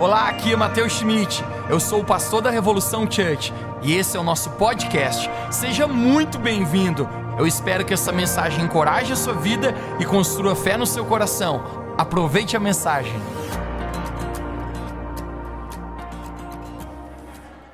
[0.00, 1.44] Olá, aqui é Matheus Schmidt.
[1.68, 5.28] Eu sou o pastor da Revolução Church e esse é o nosso podcast.
[5.50, 7.06] Seja muito bem-vindo.
[7.38, 11.94] Eu espero que essa mensagem encoraje a sua vida e construa fé no seu coração.
[11.98, 13.12] Aproveite a mensagem.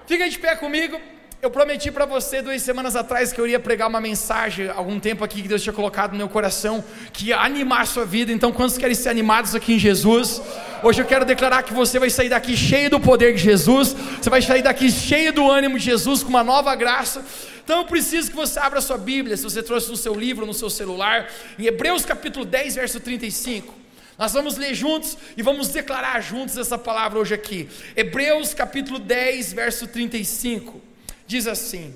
[0.04, 1.00] Fica de pé comigo.
[1.40, 5.22] Eu prometi para você duas semanas atrás que eu iria pregar uma mensagem, algum tempo
[5.22, 6.82] aqui que Deus tinha colocado no meu coração,
[7.12, 8.32] que ia animar a sua vida.
[8.32, 10.43] Então, quantos querem ser animados aqui em Jesus?
[10.82, 14.30] Hoje eu quero declarar que você vai sair daqui cheio do poder de Jesus, você
[14.30, 17.24] vai sair daqui cheio do ânimo de Jesus, com uma nova graça.
[17.64, 20.47] Então eu preciso que você abra a sua Bíblia, se você trouxe no seu livro,
[20.47, 21.28] no seu celular,
[21.59, 23.74] em Hebreus capítulo 10, verso 35.
[24.19, 27.69] Nós vamos ler juntos e vamos declarar juntos essa palavra hoje aqui.
[27.95, 30.86] Hebreus capítulo 10, verso 35
[31.27, 31.95] diz assim: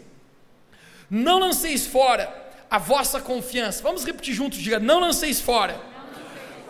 [1.08, 2.32] Não lanceis fora
[2.70, 3.82] a vossa confiança.
[3.82, 5.80] Vamos repetir juntos, diga: Não lanceis fora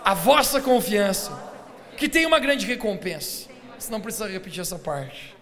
[0.04, 1.32] a vossa confiança,
[2.00, 3.46] que tem uma grande recompensa.
[3.78, 5.36] Você não precisa repetir essa parte.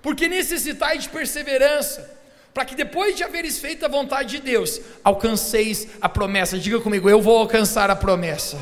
[0.00, 2.10] Porque necessitais de perseverança,
[2.54, 6.58] para que depois de haveres feito a vontade de Deus, alcanceis a promessa.
[6.58, 8.58] Diga comigo, eu vou alcançar a promessa.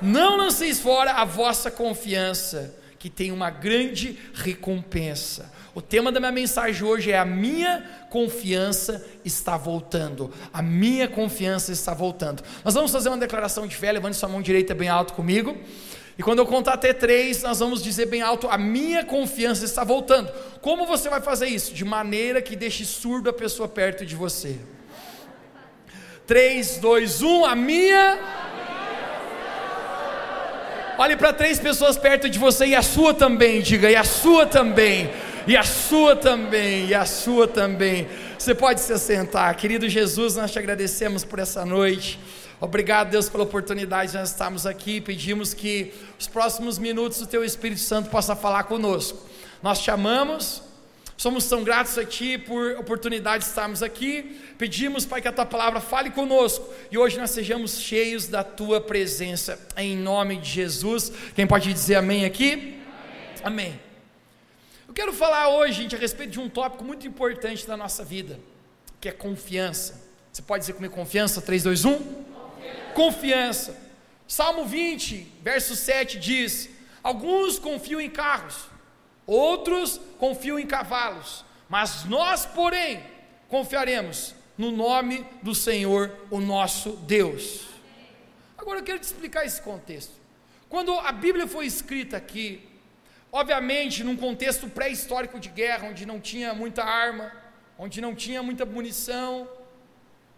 [0.00, 5.52] Não lanceis fora a vossa confiança, que tem uma grande recompensa.
[5.74, 10.32] O tema da minha mensagem hoje é: a minha confiança está voltando.
[10.52, 12.44] A minha confiança está voltando.
[12.64, 15.56] Nós vamos fazer uma declaração de fé, levando sua mão direita bem alto comigo.
[16.18, 19.84] E quando eu contar até três, nós vamos dizer bem alto: a minha confiança está
[19.84, 20.28] voltando.
[20.60, 21.72] Como você vai fazer isso?
[21.72, 24.58] De maneira que deixe surdo a pessoa perto de você.
[26.26, 28.18] 3, 2, 1, a minha.
[30.98, 34.44] Olhe para três pessoas perto de você e a sua também, diga, e a sua
[34.44, 35.08] também
[35.48, 38.06] e a sua também, e a sua também.
[38.38, 42.20] Você pode se assentar, querido Jesus, nós te agradecemos por essa noite.
[42.60, 45.00] Obrigado, Deus, pela oportunidade de nós estarmos aqui.
[45.00, 49.16] Pedimos que os próximos minutos o Teu Espírito Santo possa falar conosco.
[49.62, 50.60] Nós te amamos,
[51.16, 54.40] somos tão gratos a Ti por oportunidade de estarmos aqui.
[54.58, 58.80] Pedimos, Pai, que a Tua palavra fale conosco e hoje nós sejamos cheios da Tua
[58.80, 61.12] presença, em nome de Jesus.
[61.36, 62.76] Quem pode dizer amém aqui?
[63.44, 63.66] Amém.
[63.66, 63.80] amém.
[64.88, 68.36] Eu quero falar hoje, gente, a respeito de um tópico muito importante da nossa vida,
[69.00, 70.08] que é confiança.
[70.32, 71.40] Você pode dizer comigo confiança?
[71.40, 72.28] 3, 2, 1?
[72.98, 73.76] Confiança.
[74.26, 76.68] Salmo 20, verso 7 diz:
[77.00, 78.68] Alguns confiam em carros,
[79.24, 83.00] outros confiam em cavalos, mas nós, porém,
[83.48, 87.68] confiaremos no nome do Senhor, o nosso Deus.
[88.58, 90.14] Agora eu quero te explicar esse contexto.
[90.68, 92.68] Quando a Bíblia foi escrita aqui,
[93.30, 97.30] Obviamente, num contexto pré-histórico de guerra, onde não tinha muita arma,
[97.78, 99.46] onde não tinha muita munição,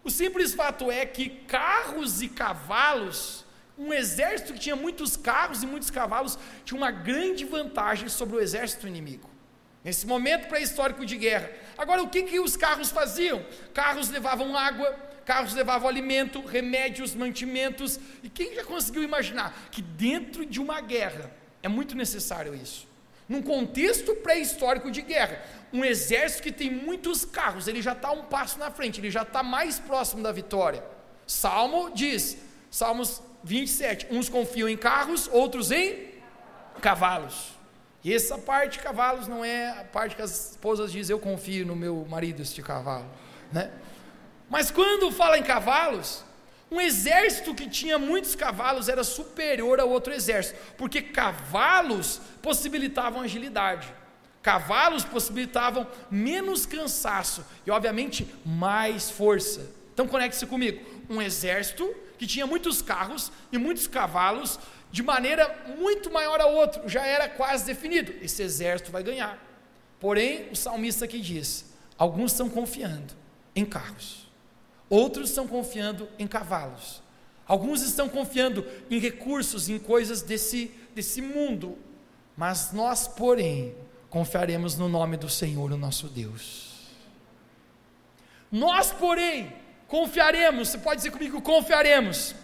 [0.03, 3.45] o simples fato é que carros e cavalos,
[3.77, 8.39] um exército que tinha muitos carros e muitos cavalos, tinha uma grande vantagem sobre o
[8.39, 9.29] exército inimigo.
[9.83, 11.51] Nesse momento pré-histórico de guerra.
[11.77, 13.43] Agora, o que, que os carros faziam?
[13.73, 14.91] Carros levavam água,
[15.25, 17.99] carros levavam alimento, remédios, mantimentos.
[18.21, 21.31] E quem já conseguiu imaginar que dentro de uma guerra,
[21.63, 22.90] é muito necessário isso.
[23.27, 28.23] Num contexto pré-histórico de guerra, um exército que tem muitos carros, ele já está um
[28.23, 30.83] passo na frente, ele já está mais próximo da vitória.
[31.25, 32.37] Salmo diz,
[32.69, 36.11] Salmos 27, uns confiam em carros, outros em
[36.81, 37.51] cavalos.
[38.03, 41.65] E essa parte de cavalos não é a parte que as esposas dizem, eu confio
[41.65, 43.05] no meu marido este cavalo,
[43.51, 43.71] né?
[44.49, 46.23] Mas quando fala em cavalos,
[46.71, 53.93] um exército que tinha muitos cavalos era superior ao outro exército, porque cavalos possibilitavam agilidade,
[54.41, 59.69] cavalos possibilitavam menos cansaço e, obviamente, mais força.
[59.93, 64.57] Então, conecte-se comigo: um exército que tinha muitos carros e muitos cavalos,
[64.89, 69.37] de maneira muito maior ao outro, já era quase definido: esse exército vai ganhar.
[69.99, 71.65] Porém, o salmista aqui diz:
[71.97, 73.13] alguns estão confiando
[73.53, 74.30] em carros
[74.91, 77.01] Outros estão confiando em cavalos.
[77.47, 81.77] Alguns estão confiando em recursos, em coisas desse, desse mundo.
[82.35, 83.73] Mas nós, porém,
[84.09, 86.89] confiaremos no nome do Senhor, o nosso Deus.
[88.51, 89.53] Nós, porém,
[89.87, 92.35] confiaremos, você pode dizer comigo, confiaremos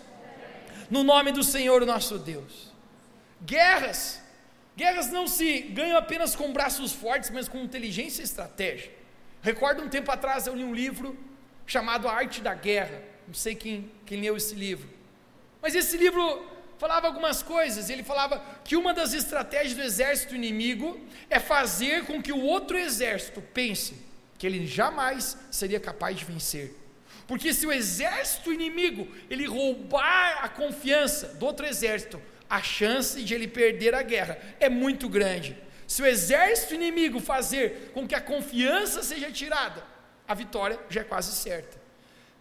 [0.89, 2.71] no nome do Senhor, o nosso Deus.
[3.41, 4.21] Guerras,
[4.77, 8.89] guerras não se ganham apenas com braços fortes, mas com inteligência e estratégia.
[9.41, 11.27] Recordo um tempo atrás eu li um livro
[11.67, 13.03] chamado A Arte da Guerra.
[13.27, 14.89] Não sei quem, quem leu esse livro.
[15.61, 16.49] Mas esse livro
[16.79, 17.89] falava algumas coisas.
[17.89, 20.99] Ele falava que uma das estratégias do exército inimigo
[21.29, 26.73] é fazer com que o outro exército pense que ele jamais seria capaz de vencer.
[27.27, 33.33] Porque se o exército inimigo ele roubar a confiança do outro exército, a chance de
[33.33, 35.57] ele perder a guerra é muito grande.
[35.85, 39.83] Se o exército inimigo fazer com que a confiança seja tirada,
[40.27, 41.77] a vitória já é quase certa.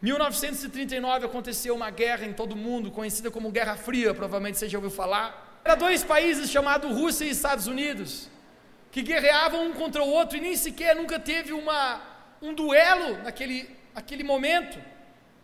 [0.02, 4.78] 1939 aconteceu uma guerra em todo o mundo, conhecida como Guerra Fria, provavelmente você já
[4.78, 5.60] ouviu falar.
[5.64, 8.28] Era dois países chamados Rússia e Estados Unidos,
[8.92, 12.00] que guerreavam um contra o outro e nem sequer nunca teve uma,
[12.42, 14.78] um duelo naquele, naquele momento.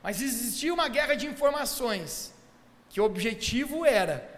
[0.02, 2.34] Mas existia uma guerra de informações,
[2.90, 4.28] que o objetivo era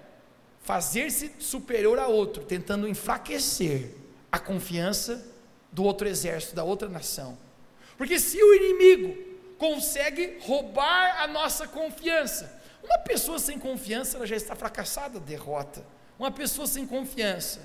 [0.63, 3.91] fazer-se superior a outro, tentando enfraquecer
[4.31, 5.27] a confiança
[5.73, 7.37] do outro exército, da outra nação.
[7.97, 9.17] Porque se o inimigo
[9.59, 12.61] consegue roubar a nossa confiança.
[12.83, 15.85] Uma pessoa sem confiança, ela já está fracassada, derrota.
[16.19, 17.61] Uma pessoa sem confiança,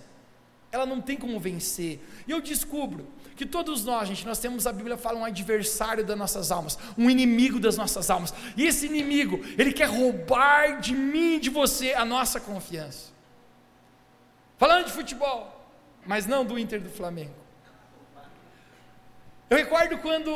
[0.71, 1.99] ela não tem como vencer.
[2.27, 6.17] E eu descubro que todos nós, gente, nós temos a Bíblia fala um adversário das
[6.17, 8.33] nossas almas, um inimigo das nossas almas.
[8.55, 13.11] E esse inimigo, ele quer roubar de mim, de você a nossa confiança.
[14.57, 15.55] Falando de futebol,
[16.05, 17.38] mas não do Inter do Flamengo.
[19.49, 20.29] Eu recordo quando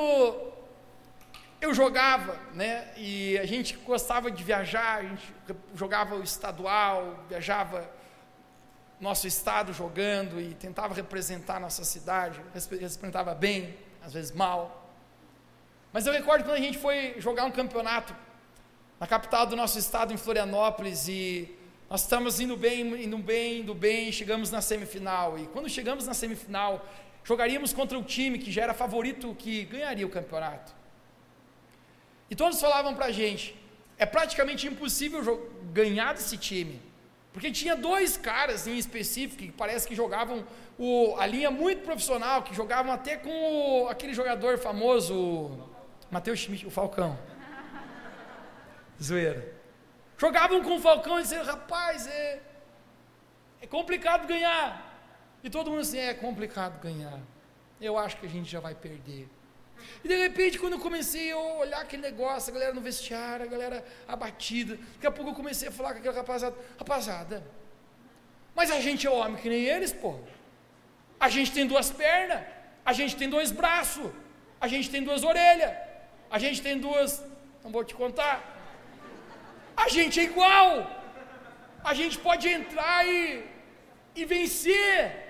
[1.62, 2.88] eu jogava, né?
[2.98, 5.33] E a gente gostava de viajar, a gente
[5.75, 7.88] jogava o estadual, viajava
[9.00, 14.89] nosso estado jogando e tentava representar nossa cidade, representava bem, às vezes mal.
[15.92, 18.15] Mas eu recordo quando a gente foi jogar um campeonato
[19.00, 21.56] na capital do nosso estado, em Florianópolis, e
[21.88, 25.38] nós estamos indo bem, indo bem, indo bem, chegamos na semifinal.
[25.38, 26.83] E quando chegamos na semifinal,
[27.24, 30.74] jogaríamos contra o time que já era favorito que ganharia o campeonato.
[32.30, 33.56] E todos falavam para a gente:
[33.98, 36.81] é praticamente impossível ganhar desse time.
[37.31, 40.46] Porque tinha dois caras em específico que parece que jogavam
[40.78, 45.68] o, a linha muito profissional, que jogavam até com o, aquele jogador famoso,
[46.12, 47.18] Matheus Schmidt, o Falcão.
[49.02, 49.54] Zoeira.
[50.18, 52.40] Jogavam com o Falcão e diziam, rapaz, é,
[53.62, 54.93] é complicado ganhar.
[55.44, 57.19] E todo mundo assim, é complicado ganhar.
[57.81, 59.28] Eu acho que a gente já vai perder.
[60.04, 63.50] E de repente, quando eu comecei a olhar aquele negócio, a galera no vestiário, a
[63.50, 67.44] galera abatida, daqui a pouco eu comecei a falar com aquela rapaziada, rapaziada,
[68.56, 70.19] mas a gente é homem que nem eles, pô.
[71.19, 72.42] A gente tem duas pernas,
[72.86, 74.10] a gente tem dois braços,
[74.62, 75.74] a gente tem duas orelhas,
[76.30, 77.24] a gente tem duas,
[77.63, 78.36] não vou te contar.
[79.75, 80.69] A gente é igual.
[81.84, 83.44] A gente pode entrar e,
[84.16, 85.23] e vencer.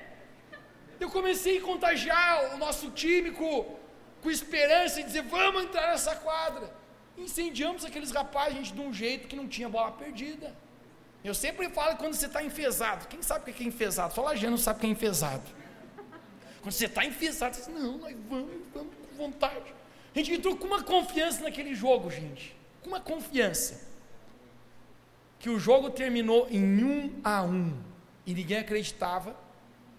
[1.04, 3.84] Eu comecei a contagiar o nosso time com
[4.24, 6.74] com esperança e dizer: vamos entrar nessa quadra.
[7.18, 10.56] Incendiamos aqueles rapazes, gente, de um jeito que não tinha bola perdida.
[11.24, 13.08] Eu sempre falo quando você está enfesado.
[13.08, 14.14] Quem sabe o que é enfesado?
[14.14, 15.44] Só Lajeano não sabe o que é enfesado.
[16.62, 19.76] Quando você está enfesado, você diz: não, nós vamos, vamos com vontade.
[20.16, 22.56] A gente entrou com uma confiança naquele jogo, gente.
[22.82, 23.92] Com uma confiança.
[25.38, 27.78] Que o jogo terminou em um a um.
[28.26, 29.36] E ninguém acreditava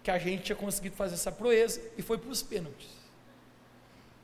[0.04, 2.90] que a gente tinha conseguido fazer essa proeza e foi para os pênaltis.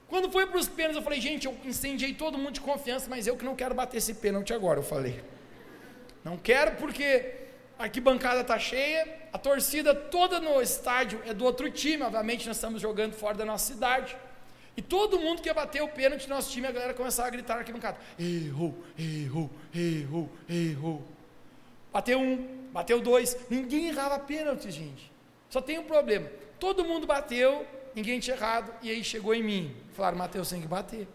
[0.07, 3.27] Quando foi para os pênaltis, eu falei, gente, eu incendiei todo mundo de confiança, mas
[3.27, 5.25] eu que não quero bater esse pênalti agora, eu falei.
[6.23, 7.35] Não quero porque
[7.79, 12.59] a arquibancada está cheia, a torcida toda no estádio é do outro time, obviamente nós
[12.59, 14.15] estamos jogando fora da nossa cidade.
[14.77, 17.55] E todo mundo que bater o pênalti no nosso time, a galera começava a gritar
[17.55, 21.03] na arquibancada: errou, errou, errou, errou.
[21.91, 25.11] Bateu um, bateu dois, ninguém errava pênalti, gente.
[25.51, 29.77] Só tem um problema: todo mundo bateu, ninguém tinha errado, e aí chegou em mim.
[29.93, 31.07] Falaram, Mateus, tem que bater.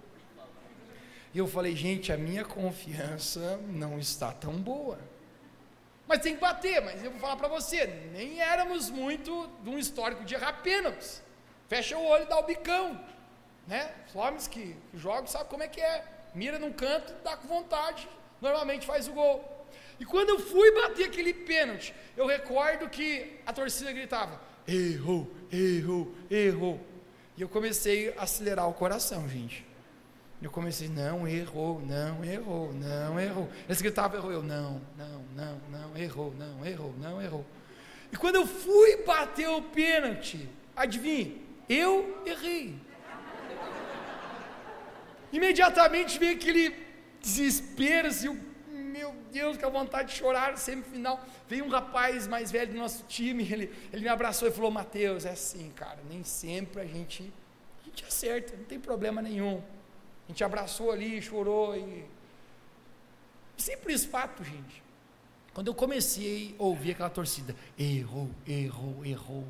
[1.34, 5.00] E eu falei, gente, a minha confiança não está tão boa.
[6.08, 9.78] Mas tem que bater, mas eu vou falar para você, nem éramos muito de um
[9.78, 11.22] histórico de errar pênaltis.
[11.68, 13.04] Fecha o olho e dá o bicão.
[13.68, 13.92] Né?
[14.08, 16.06] Os homens que, jogam sabem como é que é.
[16.34, 18.08] Mira num canto, dá com vontade,
[18.40, 19.55] normalmente faz o gol.
[20.00, 26.14] E quando eu fui bater aquele pênalti, eu recordo que a torcida gritava: errou, errou,
[26.30, 26.80] errou.
[27.38, 29.66] E eu comecei a acelerar o coração, gente.
[30.42, 33.50] Eu comecei, não, errou, não, errou, não, errou.
[33.68, 34.32] Eles gritavam, errou.
[34.32, 37.46] Eu, não, não, não, não, errou, não, errou, não, errou.
[38.12, 42.76] E quando eu fui bater o pênalti, adivinhe, eu errei.
[45.32, 46.76] Imediatamente veio aquele
[47.20, 48.40] desespero, assim,
[48.96, 51.20] meu Deus, com a vontade de chorar, semifinal.
[51.50, 55.26] Veio um rapaz mais velho do nosso time, ele, ele me abraçou e falou: Mateus,
[55.26, 57.32] é assim, cara, nem sempre a gente,
[57.82, 59.62] a gente acerta, não tem problema nenhum.
[60.26, 62.06] A gente abraçou ali, chorou e.
[63.58, 64.82] Simples fato, gente.
[65.54, 69.46] Quando eu comecei a ouvir aquela torcida, errou, errou, errou.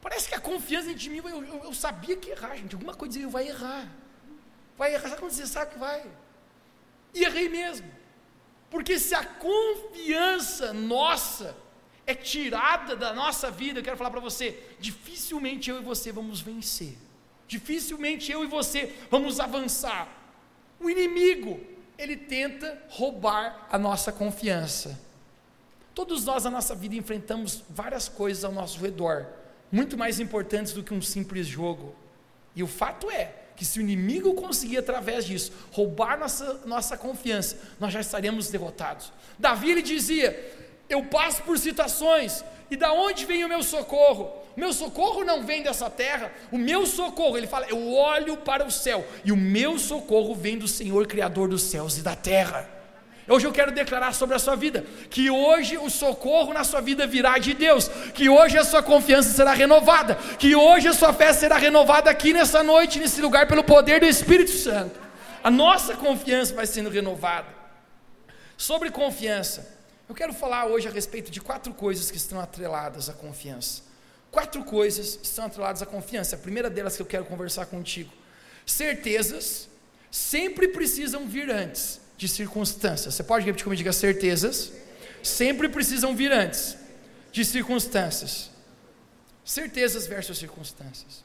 [0.00, 2.74] Parece que a confiança em mim, eu, eu, eu sabia que errar, gente.
[2.74, 3.90] Alguma coisa dizia, vai errar.
[4.76, 6.06] Vai errar, sabe quando você sabe que vai?
[7.12, 7.97] E errei mesmo.
[8.70, 11.56] Porque se a confiança nossa
[12.06, 16.40] é tirada da nossa vida, eu quero falar para você, dificilmente eu e você vamos
[16.40, 16.96] vencer.
[17.46, 20.08] Dificilmente eu e você vamos avançar.
[20.78, 21.60] O inimigo,
[21.96, 25.00] ele tenta roubar a nossa confiança.
[25.94, 29.26] Todos nós na nossa vida enfrentamos várias coisas ao nosso redor,
[29.72, 31.96] muito mais importantes do que um simples jogo.
[32.54, 37.58] E o fato é que se o inimigo conseguir através disso roubar nossa, nossa confiança,
[37.80, 39.12] nós já estaremos derrotados.
[39.36, 40.56] Davi ele dizia:
[40.88, 44.32] eu passo por situações, e da onde vem o meu socorro?
[44.56, 48.64] O meu socorro não vem dessa terra, o meu socorro, ele fala, eu olho para
[48.64, 52.77] o céu, e o meu socorro vem do Senhor, Criador dos céus e da terra.
[53.28, 57.06] Hoje eu quero declarar sobre a sua vida que hoje o socorro na sua vida
[57.06, 61.30] virá de Deus, que hoje a sua confiança será renovada, que hoje a sua fé
[61.34, 64.98] será renovada aqui nessa noite, nesse lugar, pelo poder do Espírito Santo.
[65.44, 67.48] A nossa confiança vai sendo renovada.
[68.56, 69.76] Sobre confiança,
[70.08, 73.82] eu quero falar hoje a respeito de quatro coisas que estão atreladas à confiança.
[74.30, 76.34] Quatro coisas estão atreladas à confiança.
[76.34, 78.10] A primeira delas que eu quero conversar contigo.
[78.64, 79.68] Certezas
[80.10, 83.14] sempre precisam vir antes de circunstâncias.
[83.14, 83.78] Você pode repetir comigo?
[83.78, 84.72] Diga certezas.
[85.22, 86.76] Sempre precisam vir antes
[87.32, 88.50] de circunstâncias.
[89.44, 91.24] Certezas versus circunstâncias.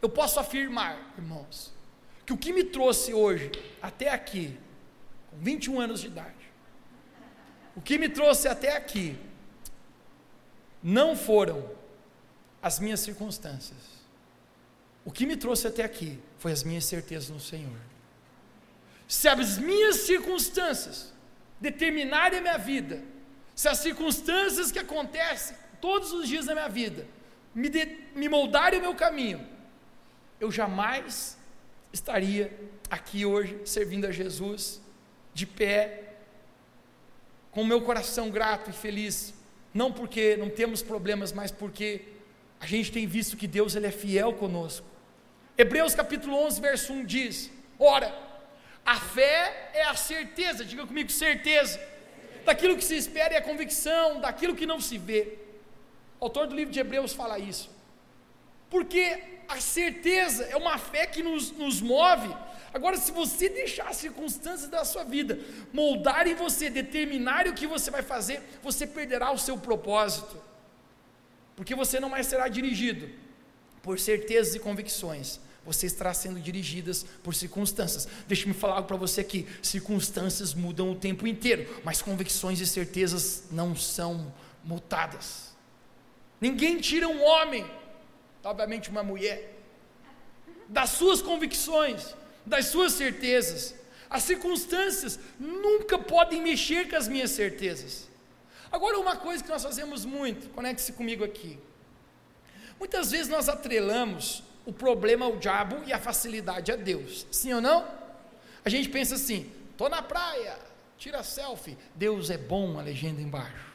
[0.00, 1.72] Eu posso afirmar, irmãos,
[2.24, 3.50] que o que me trouxe hoje
[3.82, 4.56] até aqui,
[5.28, 6.50] com 21 anos de idade,
[7.76, 9.18] o que me trouxe até aqui
[10.82, 11.68] não foram
[12.62, 13.78] as minhas circunstâncias.
[15.04, 17.90] O que me trouxe até aqui foi as minhas certezas no Senhor.
[19.10, 21.12] Se as minhas circunstâncias
[21.60, 23.02] determinarem a minha vida,
[23.56, 27.08] se as circunstâncias que acontecem todos os dias da minha vida
[27.52, 29.44] me, de, me moldarem o meu caminho,
[30.38, 31.36] eu jamais
[31.92, 32.56] estaria
[32.88, 34.80] aqui hoje servindo a Jesus,
[35.34, 36.14] de pé,
[37.50, 39.34] com o meu coração grato e feliz,
[39.74, 42.04] não porque não temos problemas, mas porque
[42.60, 44.86] a gente tem visto que Deus ele é fiel conosco.
[45.58, 48.29] Hebreus capítulo 11, verso 1 diz: Ora,
[48.84, 51.80] a fé é a certeza, diga comigo, certeza,
[52.44, 55.38] daquilo que se espera e a convicção daquilo que não se vê.
[56.18, 57.70] O autor do livro de Hebreus fala isso,
[58.68, 62.34] porque a certeza é uma fé que nos, nos move.
[62.72, 65.38] Agora, se você deixar as circunstâncias da sua vida
[65.72, 70.40] moldarem você, determinarem o que você vai fazer, você perderá o seu propósito,
[71.56, 73.10] porque você não mais será dirigido
[73.82, 78.08] por certezas e convicções, você estará sendo dirigidas por circunstâncias.
[78.26, 83.44] Deixa-me falar algo para você aqui: circunstâncias mudam o tempo inteiro, mas convicções e certezas
[83.50, 84.32] não são
[84.64, 85.50] mutadas.
[86.40, 87.70] Ninguém tira um homem,
[88.42, 89.56] obviamente uma mulher,
[90.68, 92.14] das suas convicções
[92.44, 93.74] das suas certezas.
[94.08, 98.08] As circunstâncias nunca podem mexer com as minhas certezas.
[98.70, 101.58] Agora, uma coisa que nós fazemos muito, conecte-se comigo aqui.
[102.78, 107.26] Muitas vezes nós atrelamos o problema ao diabo e a facilidade a Deus.
[107.30, 107.86] Sim ou não?
[108.64, 110.56] A gente pensa assim: estou na praia,
[110.98, 113.70] tira selfie, Deus é bom, a legenda embaixo.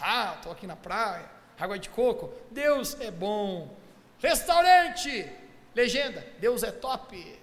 [0.00, 3.76] Ah, estou aqui na praia, água de coco, Deus é bom.
[4.18, 5.28] Restaurante,
[5.74, 7.40] Legenda: Deus é top.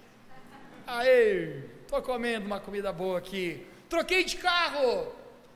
[0.86, 3.66] Aê, estou comendo uma comida boa aqui.
[3.88, 5.12] Troquei de carro.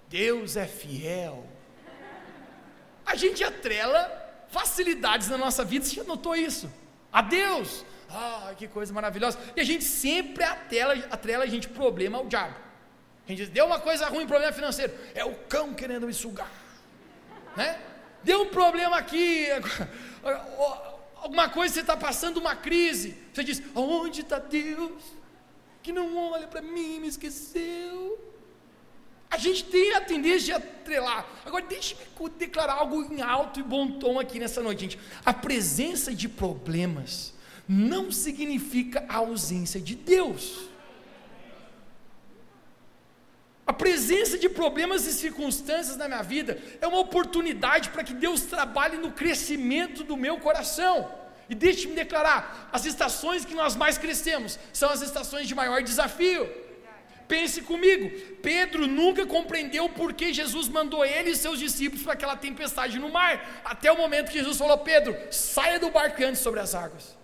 [0.08, 1.44] Deus é fiel.
[3.06, 4.23] A gente atrela
[4.58, 5.84] facilidades na nossa vida.
[5.84, 6.66] Você já notou isso?
[7.12, 7.84] A Deus.
[8.08, 9.38] Ah, que coisa maravilhosa.
[9.56, 12.54] E a gente sempre atrela, atrela a gente problema ao diabo.
[13.24, 14.92] A gente diz, deu uma coisa ruim, problema financeiro.
[15.14, 16.50] É o cão querendo me sugar.
[17.56, 17.78] Né?
[18.22, 19.48] Deu um problema aqui
[21.24, 25.02] alguma coisa, você está passando uma crise, você diz: Onde está Deus?
[25.82, 28.33] Que não olha para mim, me esqueceu.
[29.30, 31.26] A gente tem a tendência de atrelar.
[31.44, 32.00] Agora, deixe-me
[32.38, 34.98] declarar algo em alto e bom tom aqui nessa noite, gente.
[35.24, 37.34] A presença de problemas
[37.68, 40.68] não significa a ausência de Deus.
[43.66, 48.42] A presença de problemas e circunstâncias na minha vida é uma oportunidade para que Deus
[48.42, 51.10] trabalhe no crescimento do meu coração.
[51.48, 56.46] E deixe-me declarar: as estações que nós mais crescemos são as estações de maior desafio.
[57.26, 58.10] Pense comigo,
[58.42, 63.08] Pedro nunca compreendeu por que Jesus mandou ele e seus discípulos para aquela tempestade no
[63.08, 66.74] mar, até o momento que Jesus falou: Pedro, saia do barco e ande sobre as
[66.74, 67.16] águas.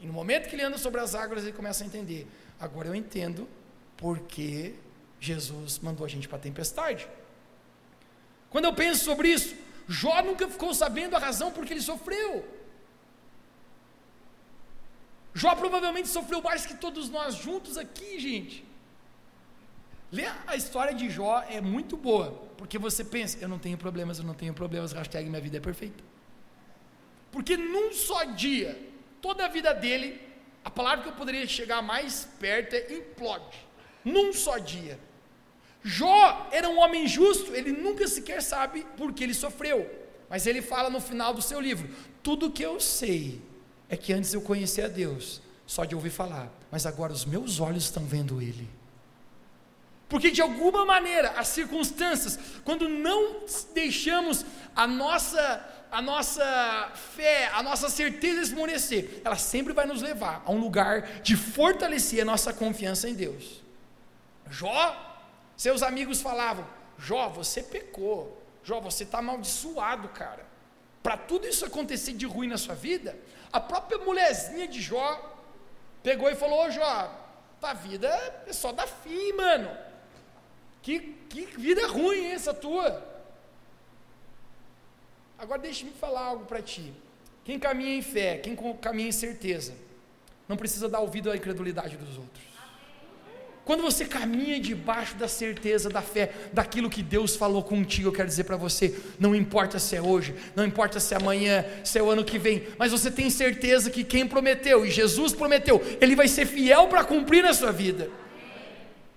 [0.00, 2.28] E no momento que ele anda sobre as águas, ele começa a entender:
[2.60, 3.48] agora eu entendo
[3.96, 4.74] por que
[5.18, 7.08] Jesus mandou a gente para a tempestade.
[8.48, 9.54] Quando eu penso sobre isso,
[9.88, 12.48] Jó nunca ficou sabendo a razão por que ele sofreu.
[15.34, 18.69] Jó provavelmente sofreu mais que todos nós juntos aqui, gente.
[20.12, 24.18] Ler a história de Jó é muito boa, porque você pensa, eu não tenho problemas,
[24.18, 26.02] eu não tenho problemas, hashtag minha vida é perfeita.
[27.30, 28.76] Porque num só dia,
[29.22, 30.20] toda a vida dele,
[30.64, 33.56] a palavra que eu poderia chegar mais perto é implode.
[34.04, 34.98] Num só dia.
[35.82, 39.88] Jó era um homem justo, ele nunca sequer sabe por que ele sofreu.
[40.28, 41.88] Mas ele fala no final do seu livro:
[42.22, 43.40] Tudo que eu sei
[43.88, 47.84] é que antes eu conhecia Deus, só de ouvir falar, mas agora os meus olhos
[47.84, 48.68] estão vendo Ele.
[50.10, 57.64] Porque de alguma maneira as circunstâncias, quando não deixamos a nossa a nossa fé, a
[57.64, 62.52] nossa certeza esmorecer, ela sempre vai nos levar a um lugar de fortalecer a nossa
[62.52, 63.60] confiança em Deus.
[64.48, 65.18] Jó,
[65.56, 66.66] seus amigos falavam:
[66.98, 68.40] Jó, você pecou.
[68.62, 70.46] Jó, você está amaldiçoado, cara.
[71.02, 73.18] Para tudo isso acontecer de ruim na sua vida,
[73.52, 75.38] a própria mulherzinha de Jó
[76.02, 77.12] pegou e falou: Jó,
[77.60, 78.08] tua vida
[78.46, 79.89] é só da fim, mano.
[80.82, 83.06] Que, que vida ruim essa tua.
[85.38, 86.92] Agora deixe-me falar algo para ti.
[87.44, 89.72] Quem caminha em fé, quem caminha em certeza,
[90.48, 92.50] não precisa dar ouvido à incredulidade dos outros.
[93.64, 98.26] Quando você caminha debaixo da certeza da fé, daquilo que Deus falou contigo, eu quero
[98.26, 102.02] dizer para você: não importa se é hoje, não importa se é amanhã, se é
[102.02, 106.16] o ano que vem, mas você tem certeza que quem prometeu, e Jesus prometeu, Ele
[106.16, 108.10] vai ser fiel para cumprir na sua vida.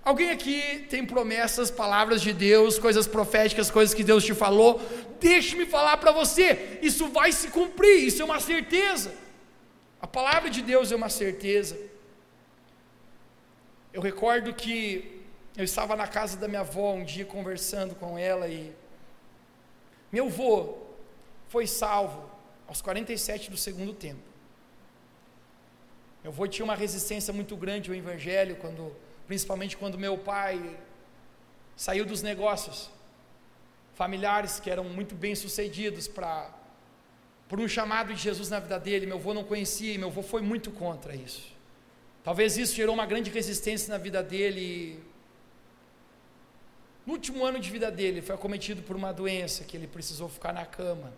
[0.04, 4.82] Alguém aqui tem promessas, palavras de Deus, coisas proféticas, coisas que Deus te falou?
[5.20, 9.14] Deixe-me falar para você, isso vai se cumprir, isso é uma certeza.
[10.02, 11.80] A palavra de Deus é uma certeza.
[13.94, 15.22] Eu recordo que
[15.56, 18.74] eu estava na casa da minha avó um dia conversando com ela e
[20.12, 20.78] meu avô
[21.48, 22.30] foi salvo
[22.68, 24.22] aos 47 do segundo tempo.
[26.22, 28.94] Meu avô tinha uma resistência muito grande ao evangelho quando
[29.28, 30.78] principalmente quando meu pai
[31.76, 32.90] saiu dos negócios
[33.96, 36.52] familiares que eram muito bem sucedidos para
[37.48, 40.24] por um chamado de Jesus na vida dele, meu avô não conhecia e meu avô
[40.24, 41.52] foi muito contra isso.
[42.24, 45.04] Talvez isso gerou uma grande resistência na vida dele.
[47.06, 50.52] No último ano de vida dele, foi acometido por uma doença que ele precisou ficar
[50.52, 51.14] na cama.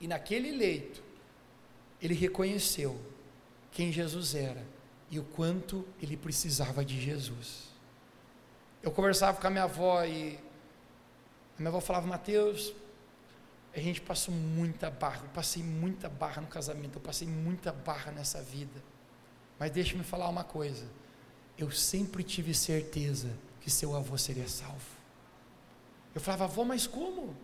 [0.00, 1.02] E naquele leito,
[2.00, 2.98] ele reconheceu
[3.72, 4.64] quem Jesus era
[5.10, 7.68] e o quanto ele precisava de Jesus.
[8.82, 10.38] Eu conversava com a minha avó e
[11.56, 12.72] a minha avó falava: Mateus,
[13.74, 18.10] a gente passou muita barra, eu passei muita barra no casamento, eu passei muita barra
[18.10, 18.82] nessa vida.
[19.58, 20.86] Mas deixa-me falar uma coisa:
[21.58, 24.96] eu sempre tive certeza que seu avô seria salvo.
[26.14, 27.36] Eu falava, avó, mas como?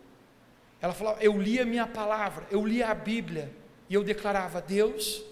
[0.81, 3.55] Ela falava, eu lia a minha palavra, eu lia a Bíblia,
[3.89, 5.23] e eu declarava: Deus,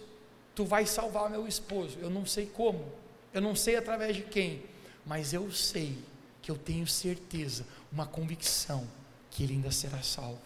[0.54, 1.98] tu vais salvar meu esposo.
[2.00, 2.92] Eu não sei como,
[3.32, 4.62] eu não sei através de quem,
[5.04, 5.98] mas eu sei
[6.42, 8.86] que eu tenho certeza, uma convicção
[9.30, 10.40] que ele ainda será salvo.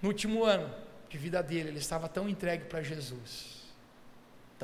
[0.00, 0.72] No último ano
[1.08, 3.54] de vida dele, ele estava tão entregue para Jesus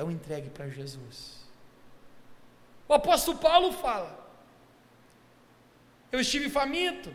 [0.01, 1.41] tão entregue para Jesus.
[2.87, 4.11] O apóstolo Paulo fala:
[6.11, 7.13] Eu estive faminto,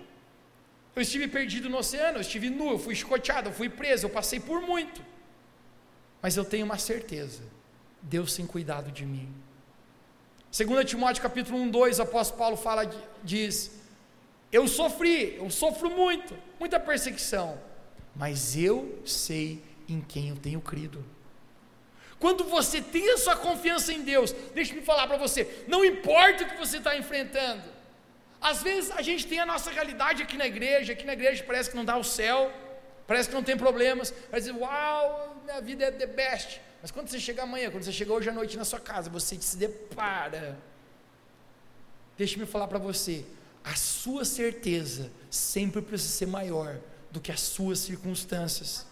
[0.94, 4.10] eu estive perdido no oceano, eu estive nu, eu fui escoteado, eu fui preso, eu
[4.10, 5.02] passei por muito.
[6.20, 7.42] Mas eu tenho uma certeza:
[8.02, 9.28] Deus tem cuidado de mim.
[10.56, 12.90] 2 Timóteo capítulo 1, 2, o apóstolo Paulo fala,
[13.22, 13.70] diz:
[14.50, 17.60] Eu sofri, eu sofro muito, muita perseguição,
[18.14, 21.04] mas eu sei em quem eu tenho crido.
[22.18, 26.48] Quando você tem a sua confiança em Deus, deixe-me falar para você, não importa o
[26.48, 27.62] que você está enfrentando.
[28.40, 31.70] Às vezes a gente tem a nossa realidade aqui na igreja, aqui na igreja parece
[31.70, 32.50] que não dá o céu,
[33.06, 36.60] parece que não tem problemas, dizer, uau, minha vida é the best.
[36.82, 39.40] Mas quando você chega amanhã, quando você chega hoje à noite na sua casa, você
[39.40, 40.58] se depara.
[42.16, 43.24] Deixe-me falar para você,
[43.64, 46.78] a sua certeza sempre precisa ser maior
[47.10, 48.86] do que as suas circunstâncias.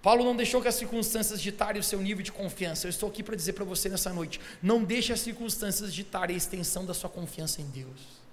[0.00, 2.86] Paulo não deixou que as circunstâncias ditarem o seu nível de confiança.
[2.86, 6.36] Eu estou aqui para dizer para você nessa noite: não deixe as circunstâncias ditarem a
[6.36, 8.23] extensão da sua confiança em Deus.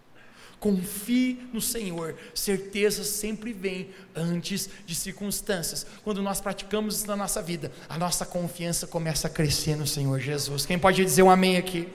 [0.62, 5.88] Confie no Senhor, certeza sempre vem antes de circunstâncias.
[6.04, 10.20] Quando nós praticamos isso na nossa vida, a nossa confiança começa a crescer no Senhor
[10.20, 10.64] Jesus.
[10.64, 11.90] Quem pode dizer um amém aqui?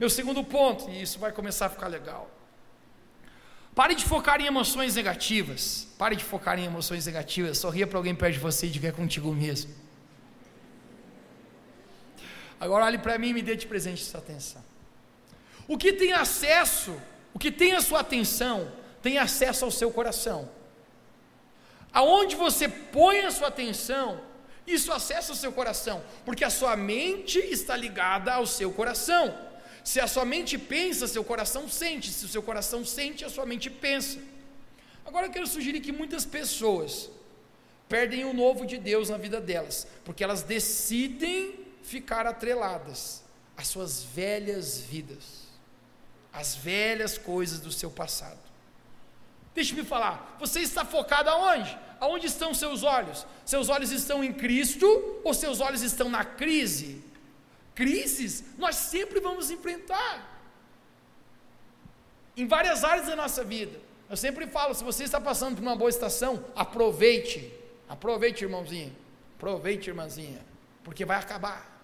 [0.00, 2.30] Meu segundo ponto, e isso vai começar a ficar legal.
[3.74, 5.86] Pare de focar em emoções negativas.
[5.98, 7.58] Pare de focar em emoções negativas.
[7.58, 9.70] Sorria para alguém perto de você e diga é contigo mesmo.
[12.58, 14.64] Agora olhe para mim e me dê de presente sua atenção.
[15.68, 16.96] O que tem acesso,
[17.34, 18.70] o que tem a sua atenção,
[19.02, 20.50] tem acesso ao seu coração.
[21.92, 24.20] Aonde você põe a sua atenção,
[24.68, 29.34] Isso acessa o seu coração, porque a sua mente está ligada ao seu coração.
[29.82, 32.10] Se a sua mente pensa, seu coração sente.
[32.12, 34.18] Se o seu coração sente, a sua mente pensa.
[35.06, 37.08] Agora eu quero sugerir que muitas pessoas
[37.88, 43.24] perdem o novo de Deus na vida delas, porque elas decidem ficar atreladas
[43.56, 45.47] às suas velhas vidas,
[46.38, 48.38] às velhas coisas do seu passado.
[49.54, 51.76] Deixe-me falar, você está focado aonde?
[51.98, 53.26] Aonde estão seus olhos?
[53.44, 54.86] Seus olhos estão em Cristo
[55.24, 57.02] ou seus olhos estão na crise?
[57.74, 60.40] Crises nós sempre vamos enfrentar.
[62.36, 63.76] Em várias áreas da nossa vida.
[64.08, 67.52] Eu sempre falo, se você está passando por uma boa estação, aproveite.
[67.88, 68.96] Aproveite, irmãozinho.
[69.36, 70.40] Aproveite, irmãzinha.
[70.84, 71.77] Porque vai acabar.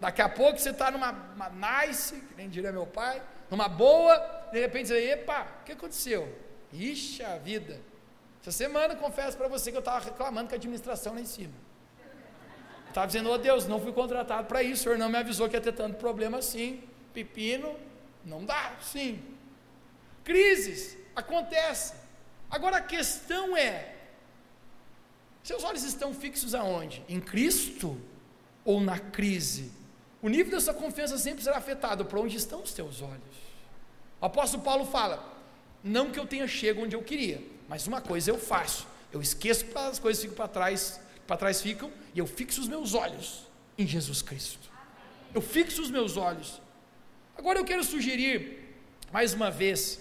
[0.00, 1.12] Daqui a pouco você está numa
[1.50, 4.16] nice, que nem diria meu pai, numa boa,
[4.52, 6.32] de repente você, epa, o que aconteceu?
[6.72, 7.80] Ixi, a vida.
[8.42, 11.54] Essa semana, confesso para você que eu estava reclamando com a administração lá em cima.
[12.88, 15.56] Estava dizendo, oh Deus, não fui contratado para isso, o senhor não me avisou que
[15.56, 16.82] ia ter tanto problema assim.
[17.12, 17.76] Pepino,
[18.24, 19.22] não dá, sim.
[20.22, 21.94] Crises, acontece.
[22.50, 23.94] Agora a questão é:
[25.42, 27.04] seus olhos estão fixos aonde?
[27.08, 28.00] Em Cristo
[28.64, 29.72] ou na crise?
[30.26, 33.36] O nível da sua confiança sempre será afetado por onde estão os teus olhos.
[34.20, 35.24] O apóstolo Paulo fala:
[35.84, 38.88] não que eu tenha chego onde eu queria, mas uma coisa eu faço.
[39.12, 42.66] Eu esqueço para as coisas ficam para trás, para trás ficam, e eu fixo os
[42.66, 43.46] meus olhos
[43.78, 44.68] em Jesus Cristo.
[45.32, 46.60] Eu fixo os meus olhos.
[47.38, 48.74] Agora eu quero sugerir,
[49.12, 50.00] mais uma vez,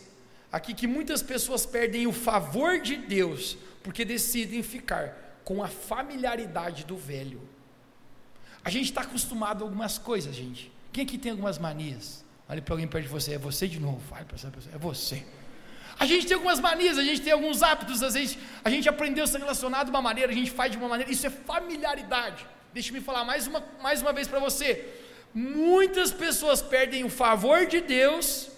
[0.52, 6.84] aqui que muitas pessoas perdem o favor de Deus porque decidem ficar com a familiaridade
[6.84, 7.54] do velho.
[8.66, 10.72] A gente está acostumado a algumas coisas, gente.
[10.92, 12.26] Quem aqui tem algumas manias?
[12.50, 14.02] Olhe para alguém perto de você, é você de novo.
[14.10, 15.24] Fale para essa pessoa, é você.
[16.00, 19.24] A gente tem algumas manias, a gente tem alguns hábitos, às vezes a gente aprendeu
[19.24, 22.46] a se relacionar de uma maneira, a gente faz de uma maneira, isso é familiaridade.
[22.74, 24.84] Deixa-me falar mais uma, mais uma vez para você.
[25.34, 28.50] Muitas pessoas perdem o favor de Deus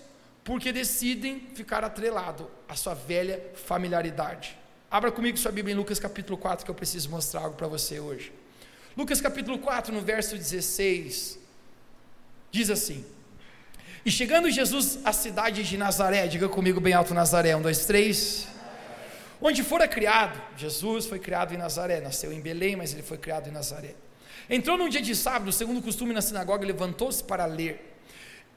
[0.43, 4.57] porque decidem ficar atrelado à sua velha familiaridade.
[4.89, 7.99] Abra comigo sua Bíblia em Lucas capítulo 4, que eu preciso mostrar algo para você
[7.99, 8.31] hoje.
[8.97, 11.37] Lucas capítulo 4, no verso 16,
[12.49, 13.05] diz assim:
[14.03, 18.47] E chegando Jesus à cidade de Nazaré, diga comigo bem alto Nazaré, um, dois, três.
[19.39, 23.47] Onde fora criado, Jesus foi criado em Nazaré, nasceu em Belém, mas ele foi criado
[23.47, 23.93] em Nazaré.
[24.49, 27.96] Entrou num dia de sábado, segundo o costume na sinagoga, levantou-se para ler.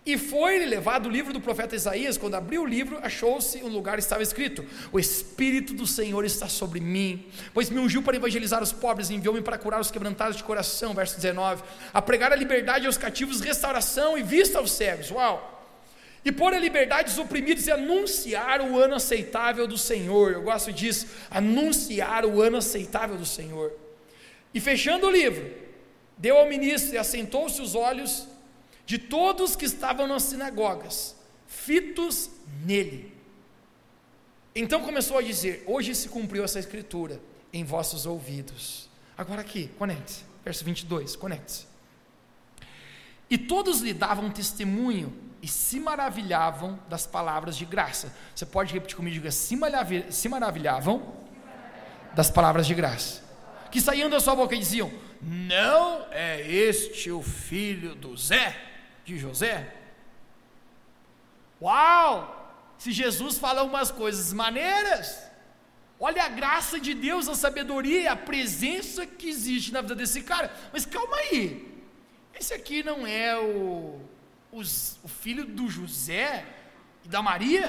[0.05, 2.17] E foi levado o livro do profeta Isaías.
[2.17, 6.81] Quando abriu o livro, achou-se um lugar estava escrito: O Espírito do Senhor está sobre
[6.81, 10.95] mim, pois me ungiu para evangelizar os pobres, enviou-me para curar os quebrantados de coração.
[10.95, 15.11] Verso 19: A pregar a liberdade aos cativos, restauração e vista aos cegos.
[15.11, 15.59] Uau!
[16.25, 20.33] E pôr a liberdade os oprimidos e anunciar o ano aceitável do Senhor.
[20.33, 23.73] Eu gosto disso, anunciar o ano aceitável do Senhor.
[24.53, 25.51] E fechando o livro,
[26.17, 28.27] deu ao ministro e assentou-se os olhos
[28.91, 31.15] de todos que estavam nas sinagogas,
[31.47, 32.29] fitos
[32.65, 33.15] nele.
[34.53, 37.21] Então começou a dizer: Hoje se cumpriu essa escritura
[37.53, 38.91] em vossos ouvidos.
[39.17, 41.69] Agora aqui, conecte-se, verso 22, conecte-se.
[43.31, 48.13] E todos lhe davam testemunho e se maravilhavam das palavras de graça.
[48.35, 49.57] Você pode repetir comigo, diga, se,
[50.11, 51.15] se maravilhavam
[52.13, 53.23] das palavras de graça.
[53.71, 54.91] Que saíam da sua boca e diziam:
[55.23, 58.70] Não é este o filho do Zé?
[59.11, 59.75] De José?
[61.61, 62.37] Uau!
[62.79, 65.23] Se Jesus fala umas coisas maneiras,
[65.99, 70.51] olha a graça de Deus, a sabedoria a presença que existe na vida desse cara.
[70.73, 71.69] Mas calma aí,
[72.39, 74.01] esse aqui não é o,
[74.51, 76.47] os, o filho do José
[77.05, 77.69] e da Maria?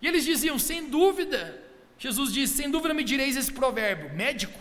[0.00, 1.62] E eles diziam, sem dúvida,
[1.96, 4.58] Jesus disse: sem dúvida me direis esse provérbio, médico,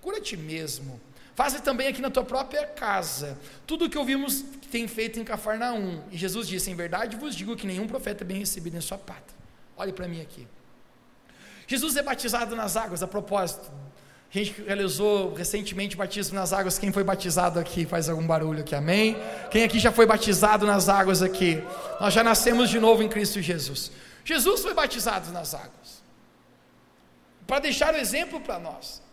[0.00, 1.00] cura-te mesmo.
[1.34, 3.36] Faça também aqui na tua própria casa.
[3.66, 6.02] Tudo o que ouvimos que tem feito em Cafarnaum.
[6.10, 8.98] E Jesus disse: Em verdade vos digo que nenhum profeta é bem recebido em sua
[8.98, 9.36] pátria.
[9.76, 10.46] Olhe para mim aqui.
[11.66, 13.70] Jesus é batizado nas águas, a propósito.
[14.32, 16.78] A gente realizou recentemente batismo nas águas.
[16.78, 19.16] Quem foi batizado aqui faz algum barulho aqui, amém?
[19.50, 21.62] Quem aqui já foi batizado nas águas aqui?
[22.00, 23.92] Nós já nascemos de novo em Cristo Jesus.
[24.24, 26.02] Jesus foi batizado nas águas
[27.46, 29.03] para deixar o exemplo para nós.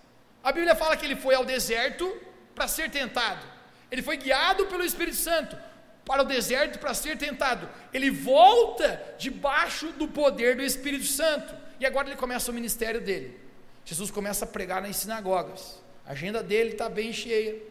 [0.44, 2.12] A Bíblia fala que ele foi ao deserto
[2.56, 3.46] para ser tentado.
[3.92, 5.58] Ele foi guiado pelo Espírito Santo
[6.06, 7.70] para o deserto para ser tentado.
[7.94, 11.54] Ele volta debaixo do poder do Espírito Santo.
[11.80, 13.40] E agora ele começa o ministério dele.
[13.86, 15.80] Jesus começa a pregar nas sinagogas.
[16.06, 17.62] A agenda dele está bem cheia.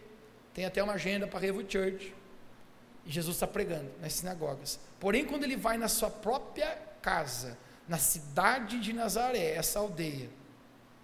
[0.54, 2.14] Tem até uma agenda para Revo Church.
[3.04, 4.78] E Jesus está pregando nas sinagogas.
[4.98, 7.56] Porém, quando ele vai na sua própria casa,
[7.88, 10.28] na cidade de Nazaré, essa aldeia,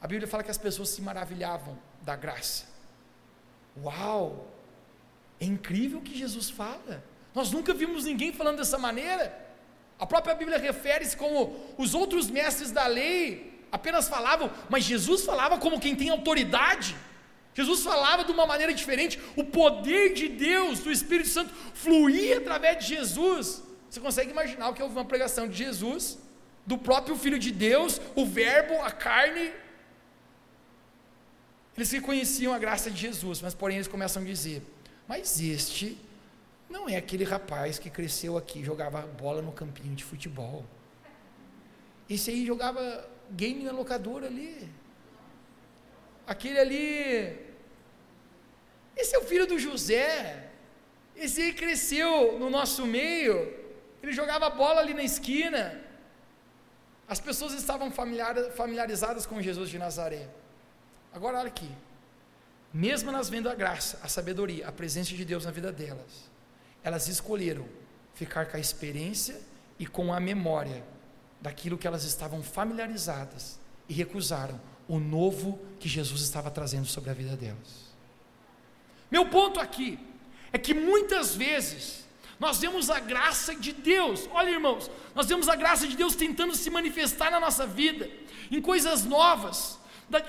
[0.01, 2.67] a Bíblia fala que as pessoas se maravilhavam da graça.
[3.83, 4.47] Uau!
[5.41, 7.03] É incrível o que Jesus fala.
[7.35, 9.47] Nós nunca vimos ninguém falando dessa maneira.
[9.99, 15.59] A própria Bíblia refere-se como os outros mestres da lei apenas falavam, mas Jesus falava
[15.59, 16.97] como quem tem autoridade.
[17.55, 19.19] Jesus falava de uma maneira diferente.
[19.35, 23.63] O poder de Deus, do Espírito Santo, fluía através de Jesus.
[23.89, 26.19] Você consegue imaginar o que houve uma pregação de Jesus,
[26.67, 29.53] do próprio Filho de Deus, o Verbo, a carne.
[31.77, 34.63] Eles reconheciam a graça de Jesus, mas porém eles começam a dizer:
[35.07, 35.99] Mas este
[36.69, 40.65] não é aquele rapaz que cresceu aqui, jogava bola no campinho de futebol.
[42.09, 44.69] Esse aí jogava game na locadora ali.
[46.27, 47.47] Aquele ali.
[48.97, 50.51] Esse é o filho do José.
[51.15, 53.37] Esse aí cresceu no nosso meio.
[54.03, 55.81] Ele jogava bola ali na esquina.
[57.09, 60.29] As pessoas estavam familiarizadas com Jesus de Nazaré.
[61.17, 61.71] Agora olha aqui.
[62.75, 66.31] Mesmo elas vendo a graça, a sabedoria, a presença de Deus na vida delas,
[66.85, 67.67] elas escolheram
[68.13, 69.41] ficar com a experiência
[69.79, 70.85] e com a memória
[71.41, 77.15] daquilo que elas estavam familiarizadas e recusaram o novo que Jesus estava trazendo sobre a
[77.15, 77.95] vida delas.
[79.11, 79.99] Meu ponto aqui
[80.53, 82.05] é que muitas vezes
[82.39, 86.55] nós vemos a graça de Deus, olha irmãos, nós vemos a graça de Deus tentando
[86.55, 88.07] se manifestar na nossa vida,
[88.51, 89.79] em coisas novas,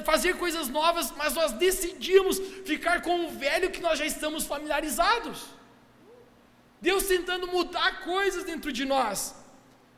[0.04, 5.46] fazer coisas novas, mas nós decidimos ficar com o velho que nós já estamos familiarizados.
[6.82, 9.36] Deus tentando mudar coisas dentro de nós.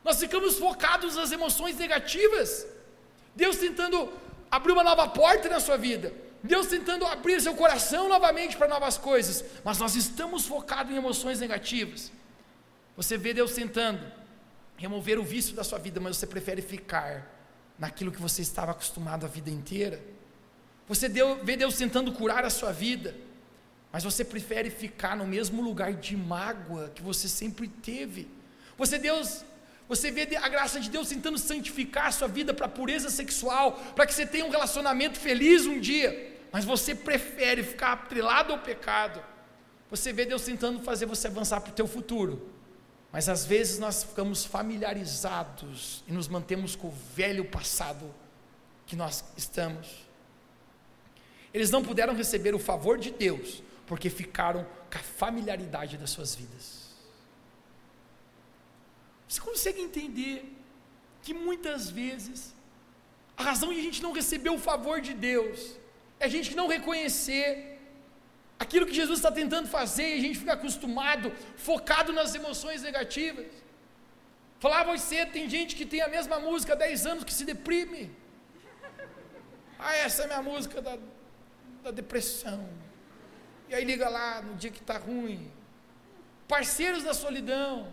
[0.04, 2.66] Nós ficamos focados nas emoções negativas.
[3.34, 4.12] Deus tentando
[4.50, 6.12] abrir uma nova porta na sua vida.
[6.42, 9.44] Deus tentando abrir seu coração novamente para novas coisas.
[9.62, 12.10] Mas nós estamos focados em emoções negativas.
[12.96, 14.00] Você vê Deus tentando
[14.76, 17.39] remover o vício da sua vida, mas você prefere ficar
[17.80, 20.00] naquilo que você estava acostumado a vida inteira.
[20.86, 21.08] Você
[21.42, 23.16] vê Deus tentando curar a sua vida
[23.92, 28.28] mas você prefere ficar no mesmo lugar de mágoa que você sempre teve.
[28.78, 29.44] Você Deus,
[29.88, 34.06] você vê a graça de Deus tentando santificar a sua vida para pureza sexual, para
[34.06, 39.20] que você tenha um relacionamento feliz um dia, mas você prefere ficar atrelado ao pecado.
[39.90, 42.48] Você vê Deus tentando fazer você avançar para o teu futuro.
[43.12, 48.14] Mas às vezes nós ficamos familiarizados e nos mantemos com o velho passado
[48.86, 50.06] que nós estamos.
[51.52, 56.34] Eles não puderam receber o favor de Deus, porque ficaram com a familiaridade das suas
[56.34, 56.90] vidas.
[59.28, 60.56] Você consegue entender
[61.22, 62.54] que muitas vezes
[63.36, 65.76] a razão de a gente não receber o favor de Deus
[66.18, 67.69] é a gente não reconhecer
[68.60, 73.46] aquilo que Jesus está tentando fazer e a gente fica acostumado, focado nas emoções negativas.
[74.58, 78.14] Falava você, tem gente que tem a mesma música há 10 anos que se deprime.
[79.78, 80.98] Ah, essa é a minha música da,
[81.82, 82.68] da depressão.
[83.70, 85.50] E aí liga lá no dia que está ruim.
[86.46, 87.90] Parceiros da solidão.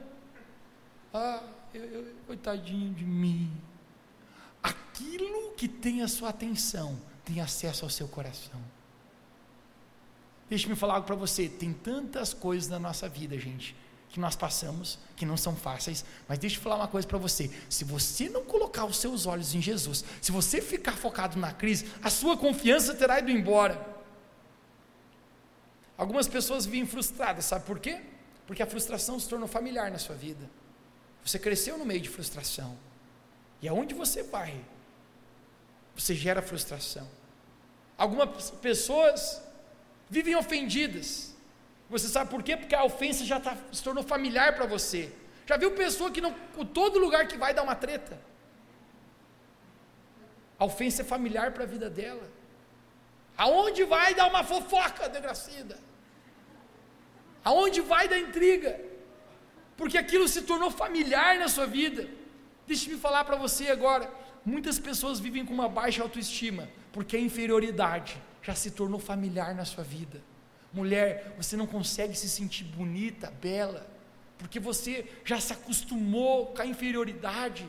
[1.14, 3.50] Ah, eu, eu, coitadinho de mim.
[4.62, 8.62] Aquilo que tem a sua atenção tem acesso ao seu coração.
[10.50, 11.50] Deixa-me falar algo para você.
[11.50, 13.76] Tem tantas coisas na nossa vida, gente,
[14.10, 17.52] que nós passamos, que não são fáceis, mas deixa eu falar uma coisa para você:
[17.70, 21.92] se você não colocar os seus olhos em Jesus, se você ficar focado na crise,
[22.02, 23.96] a sua confiança terá ido embora.
[25.98, 28.02] Algumas pessoas vivem frustradas, sabe por quê?
[28.46, 30.50] Porque a frustração se tornou familiar na sua vida.
[31.26, 32.78] Você cresceu no meio de frustração.
[33.62, 34.64] E aonde você vai,
[35.96, 37.08] você gera frustração.
[37.98, 39.42] Algumas pessoas
[40.10, 41.36] vivem ofendidas.
[41.90, 42.58] Você sabe por quê?
[42.58, 45.12] Porque a ofensa já tá, se tornou familiar para você.
[45.46, 46.34] Já viu pessoa que não,
[46.74, 48.20] todo lugar que vai dá uma treta?
[50.60, 52.30] A ofensa é familiar para a vida dela.
[53.38, 55.78] Aonde vai dar uma fofoca, desgracida?
[57.44, 58.80] Aonde vai da intriga?
[59.78, 62.10] Porque aquilo se tornou familiar na sua vida.
[62.66, 64.12] Deixe-me falar para você agora.
[64.44, 69.66] Muitas pessoas vivem com uma baixa autoestima, porque a inferioridade já se tornou familiar na
[69.66, 70.22] sua vida.
[70.72, 73.86] Mulher, você não consegue se sentir bonita, bela,
[74.38, 77.68] porque você já se acostumou com a inferioridade.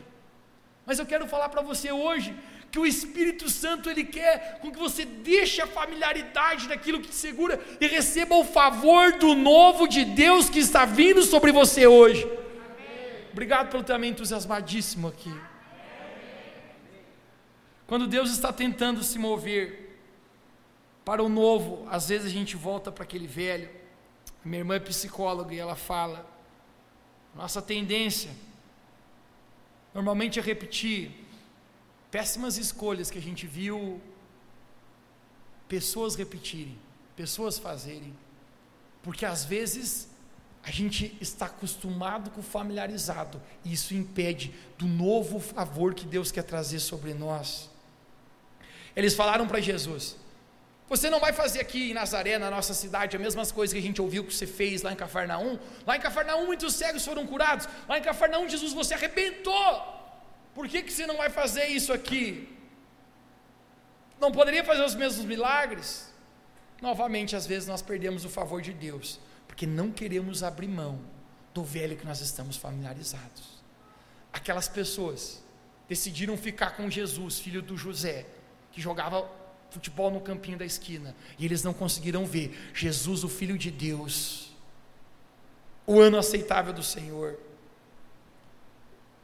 [0.86, 2.32] Mas eu quero falar para você hoje
[2.70, 7.14] que o Espírito Santo ele quer com que você deixe a familiaridade daquilo que te
[7.14, 12.22] segura e receba o favor do novo de Deus que está vindo sobre você hoje.
[12.22, 13.24] Amém.
[13.32, 15.34] Obrigado pelo também entusiasmadíssimo aqui.
[17.84, 19.87] Quando Deus está tentando se mover
[21.08, 23.70] para o novo, às vezes a gente volta para aquele velho.
[24.44, 26.28] Minha irmã é psicóloga e ela fala:
[27.34, 28.30] nossa tendência
[29.94, 31.12] normalmente é repetir
[32.10, 34.02] péssimas escolhas que a gente viu
[35.66, 36.78] pessoas repetirem,
[37.16, 38.14] pessoas fazerem,
[39.02, 40.10] porque às vezes
[40.62, 46.30] a gente está acostumado com o familiarizado, e isso impede do novo favor que Deus
[46.30, 47.70] quer trazer sobre nós.
[48.94, 50.27] Eles falaram para Jesus:
[50.88, 53.82] Você não vai fazer aqui em Nazaré, na nossa cidade, as mesmas coisas que a
[53.82, 55.58] gente ouviu que você fez lá em Cafarnaum?
[55.86, 57.68] Lá em Cafarnaum muitos cegos foram curados.
[57.86, 59.98] Lá em Cafarnaum, Jesus, você arrebentou.
[60.54, 62.48] Por que, que você não vai fazer isso aqui?
[64.18, 66.12] Não poderia fazer os mesmos milagres?
[66.80, 71.00] Novamente, às vezes nós perdemos o favor de Deus, porque não queremos abrir mão
[71.52, 73.58] do velho que nós estamos familiarizados.
[74.32, 75.42] Aquelas pessoas
[75.88, 78.26] decidiram ficar com Jesus, filho do José,
[78.72, 79.28] que jogava
[79.70, 84.56] futebol no campinho da esquina, e eles não conseguiram ver Jesus, o Filho de Deus,
[85.86, 87.38] o ano aceitável do Senhor.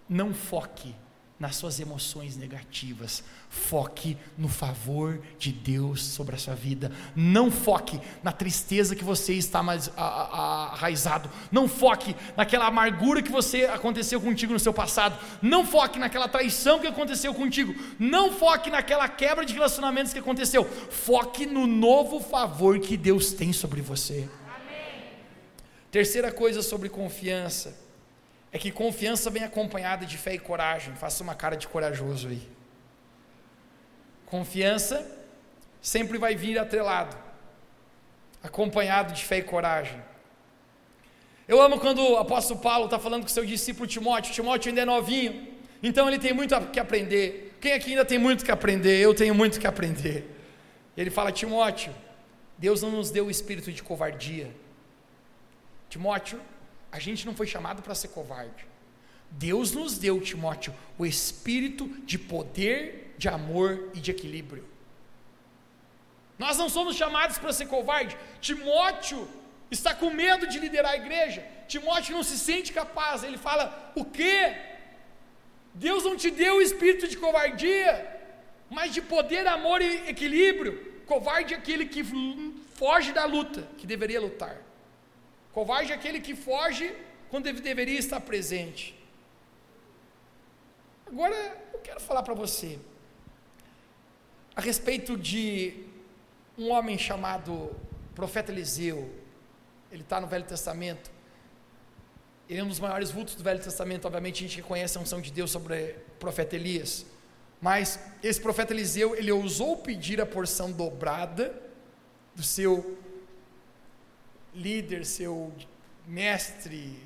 [0.09, 0.94] Não foque
[1.44, 3.22] nas suas emoções negativas.
[3.50, 6.90] Foque no favor de Deus sobre a sua vida.
[7.14, 11.30] Não foque na tristeza que você está mais arraizado.
[11.52, 15.22] Não foque naquela amargura que você aconteceu contigo no seu passado.
[15.42, 17.74] Não foque naquela traição que aconteceu contigo.
[17.98, 20.64] Não foque naquela quebra de relacionamentos que aconteceu.
[20.64, 24.26] Foque no novo favor que Deus tem sobre você.
[24.46, 25.02] Amém.
[25.90, 27.84] Terceira coisa sobre confiança
[28.54, 30.94] é que confiança vem acompanhada de fé e coragem.
[30.94, 32.48] Faça uma cara de corajoso aí.
[34.26, 35.04] Confiança
[35.82, 37.16] sempre vai vir atrelado,
[38.40, 40.00] acompanhado de fé e coragem.
[41.48, 44.32] Eu amo quando o apóstolo Paulo está falando com seu discípulo Timóteo.
[44.32, 45.48] Timóteo ainda é novinho,
[45.82, 47.58] então ele tem muito que aprender.
[47.60, 49.00] Quem aqui ainda tem muito que aprender?
[49.00, 50.30] Eu tenho muito que aprender.
[50.96, 51.92] Ele fala: Timóteo,
[52.56, 54.48] Deus não nos deu o espírito de covardia.
[55.88, 56.40] Timóteo,
[56.94, 58.64] a gente não foi chamado para ser covarde.
[59.28, 64.64] Deus nos deu, Timóteo, o espírito de poder, de amor e de equilíbrio.
[66.38, 68.16] Nós não somos chamados para ser covarde.
[68.40, 69.28] Timóteo
[69.72, 71.44] está com medo de liderar a igreja.
[71.66, 73.24] Timóteo não se sente capaz.
[73.24, 74.54] Ele fala: O quê?
[75.74, 77.90] Deus não te deu o espírito de covardia,
[78.70, 81.02] mas de poder, amor e equilíbrio.
[81.07, 82.04] Covarde é aquele que
[82.76, 84.63] foge da luta, que deveria lutar.
[85.54, 86.92] Covarde é aquele que foge
[87.30, 88.98] quando deveria estar presente.
[91.06, 91.36] Agora,
[91.72, 92.76] eu quero falar para você
[94.56, 95.86] a respeito de
[96.58, 97.70] um homem chamado
[98.16, 99.08] profeta Eliseu.
[99.92, 101.08] Ele está no Velho Testamento.
[102.48, 104.06] Ele é um dos maiores vultos do Velho Testamento.
[104.06, 107.06] Obviamente, a gente conhece a unção de Deus sobre o profeta Elias.
[107.60, 111.62] Mas esse profeta Eliseu, ele ousou pedir a porção dobrada
[112.34, 112.98] do seu
[114.54, 115.52] líder, seu
[116.06, 116.96] mestre,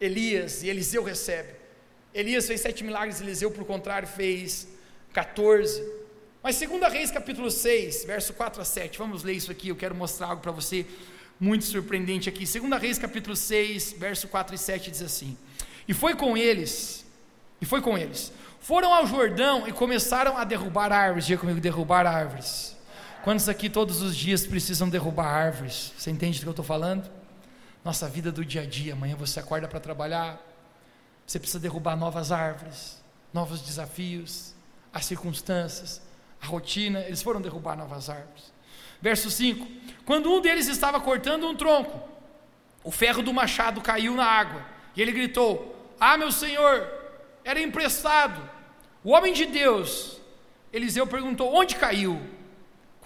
[0.00, 1.54] Elias, e Eliseu recebe.
[2.14, 4.68] Elias fez sete milagres, Eliseu, por contrário, fez
[5.12, 5.82] 14.
[6.42, 9.94] Mas segunda Reis, capítulo 6, verso 4 a 7, vamos ler isso aqui, eu quero
[9.94, 10.86] mostrar algo para você
[11.40, 12.46] muito surpreendente aqui.
[12.46, 15.36] Segunda Reis, capítulo 6, verso 4 e 7 diz assim:
[15.88, 17.04] E foi com eles,
[17.60, 22.06] e foi com eles, foram ao Jordão e começaram a derrubar árvores, diga comigo, derrubar
[22.06, 22.75] árvores.
[23.26, 25.92] Quantos aqui todos os dias precisam derrubar árvores?
[25.98, 27.10] Você entende do que eu estou falando?
[27.84, 30.40] Nossa vida do dia a dia, amanhã você acorda para trabalhar,
[31.26, 33.02] você precisa derrubar novas árvores,
[33.34, 34.54] novos desafios,
[34.92, 36.00] as circunstâncias,
[36.40, 38.52] a rotina, eles foram derrubar novas árvores.
[39.02, 39.66] Verso 5:
[40.04, 42.00] Quando um deles estava cortando um tronco,
[42.84, 46.88] o ferro do machado caiu na água, e ele gritou: Ah, meu senhor,
[47.42, 48.40] era emprestado.
[49.02, 50.20] O homem de Deus,
[50.72, 52.36] Eliseu perguntou: Onde caiu?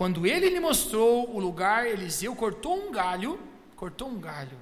[0.01, 3.39] Quando ele lhe mostrou o lugar, Eliseu cortou um galho,
[3.77, 4.59] cortou um galho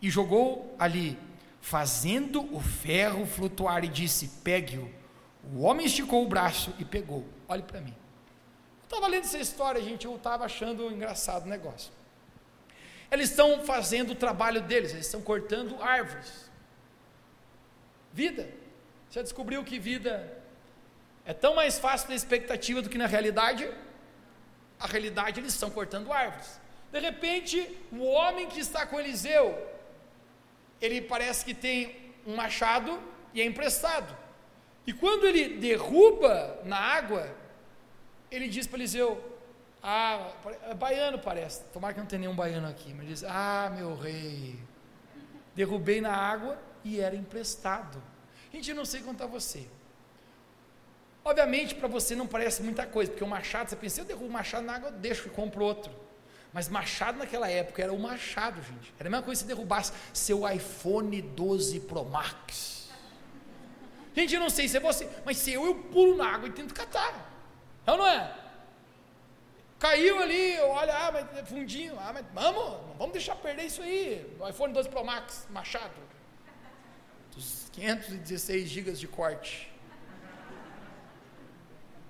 [0.00, 1.18] e jogou ali,
[1.60, 4.90] fazendo o ferro flutuar e disse: Pegue-o.
[5.52, 7.22] O homem esticou o braço e pegou.
[7.46, 7.94] Olhe para mim.
[8.80, 11.92] Eu estava lendo essa história, gente, eu estava achando engraçado o negócio.
[13.10, 16.50] Eles estão fazendo o trabalho deles, eles estão cortando árvores.
[18.10, 18.48] Vida.
[19.10, 20.42] Você descobriu que vida
[21.26, 23.70] é tão mais fácil na expectativa do que na realidade?
[24.78, 26.60] A realidade eles estão cortando árvores.
[26.92, 29.56] De repente, o homem que está com Eliseu,
[30.80, 33.00] ele parece que tem um machado
[33.34, 34.16] e é emprestado.
[34.86, 37.28] E quando ele derruba na água,
[38.30, 39.22] ele diz para Eliseu:
[39.82, 40.30] Ah,
[40.70, 44.56] é baiano parece, tomara que não tenha nenhum baiano aqui, mas diz: Ah, meu rei,
[45.54, 48.00] derrubei na água e era emprestado.
[48.52, 49.66] Gente, eu não sei contar você.
[51.26, 54.30] Obviamente, para você não parece muita coisa, porque o machado, você pensa, eu derrubo o
[54.30, 55.92] machado na água, eu deixo e compro outro.
[56.52, 58.94] Mas machado naquela época era o machado, gente.
[58.96, 62.88] Era a mesma coisa se derrubasse seu iPhone 12 Pro Max.
[64.14, 66.52] Gente, eu não sei se é você, mas se eu, eu pulo na água e
[66.52, 67.28] tento catar.
[67.84, 68.32] É ou não é?
[69.80, 74.24] Caiu ali, olha, ah, mas é fundinho, ah, mas vamos, vamos deixar perder isso aí.
[74.38, 76.00] O iPhone 12 Pro Max, Machado.
[77.34, 79.75] Dos 516 GB de corte.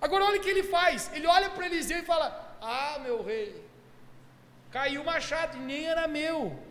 [0.01, 1.11] Agora olha o que ele faz.
[1.13, 3.65] Ele olha para Eliseu e fala: Ah, meu rei,
[4.71, 6.63] caiu o machado e nem era meu.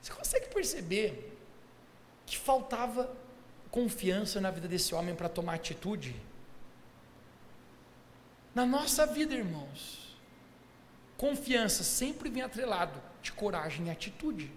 [0.00, 1.36] Você consegue perceber
[2.26, 3.14] que faltava
[3.70, 6.16] confiança na vida desse homem para tomar atitude?
[8.54, 10.16] Na nossa vida, irmãos,
[11.16, 14.50] confiança sempre vem atrelado de coragem e atitude.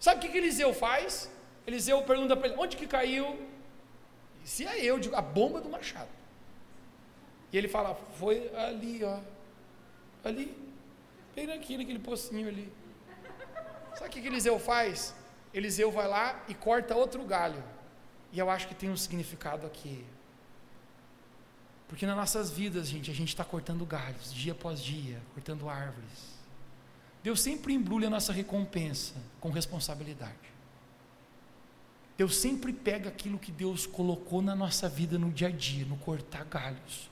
[0.00, 1.30] Sabe o que, que Eliseu faz?
[1.66, 3.38] Eliseu pergunta para ele: onde que caiu?
[4.44, 6.10] Se é eu, digo, a bomba do machado.
[7.50, 9.18] E ele fala: foi ali, ó.
[10.22, 10.56] Ali.
[11.34, 12.72] Bem aqui, naquele pocinho ali.
[13.94, 15.14] Sabe o que, que Eliseu faz?
[15.52, 17.62] Eliseu vai lá e corta outro galho.
[18.32, 20.04] E eu acho que tem um significado aqui.
[21.88, 26.34] Porque nas nossas vidas, gente, a gente está cortando galhos, dia após dia, cortando árvores.
[27.22, 30.53] Deus sempre embrulha a nossa recompensa com responsabilidade.
[32.16, 35.96] Deus sempre pega aquilo que Deus colocou na nossa vida no dia a dia, no
[35.96, 37.10] cortar galhos,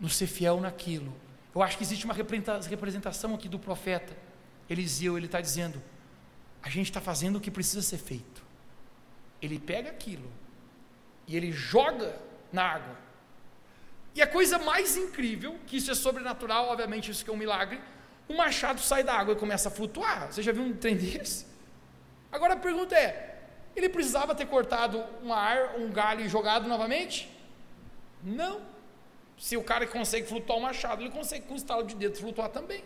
[0.00, 1.14] no ser fiel naquilo.
[1.54, 4.16] Eu acho que existe uma representação aqui do profeta
[4.68, 5.82] Eliseu, ele está dizendo:
[6.62, 8.44] a gente está fazendo o que precisa ser feito.
[9.40, 10.30] Ele pega aquilo
[11.26, 12.18] e ele joga
[12.52, 12.96] na água.
[14.14, 17.78] E a coisa mais incrível, que isso é sobrenatural, obviamente isso que é um milagre,
[18.26, 20.32] o machado sai da água e começa a flutuar.
[20.32, 21.46] Você já viu um trem desse?
[22.32, 23.35] Agora a pergunta é:
[23.76, 27.30] ele precisava ter cortado um ar, um galho e jogado novamente?
[28.22, 28.60] Não.
[29.38, 32.48] Se o cara consegue flutuar o machado, ele consegue com o estalo de dedo flutuar
[32.48, 32.82] também.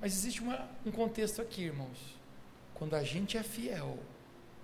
[0.00, 2.16] Mas existe uma, um contexto aqui, irmãos.
[2.74, 3.98] Quando a gente é fiel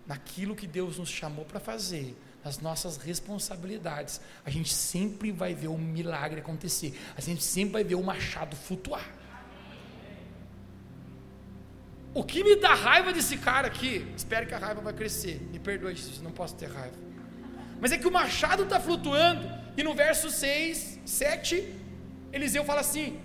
[0.07, 5.69] naquilo que Deus nos chamou para fazer, nas nossas responsabilidades, a gente sempre vai ver
[5.69, 6.99] o milagre acontecer.
[7.17, 9.09] A gente sempre vai ver o machado flutuar.
[12.15, 15.41] O que me dá raiva desse cara aqui, espero que a raiva vai crescer.
[15.51, 16.97] Me perdoe se não posso ter raiva.
[17.81, 21.75] Mas é que o machado está flutuando, e no verso 6, 7,
[22.33, 23.19] Eliseu fala assim: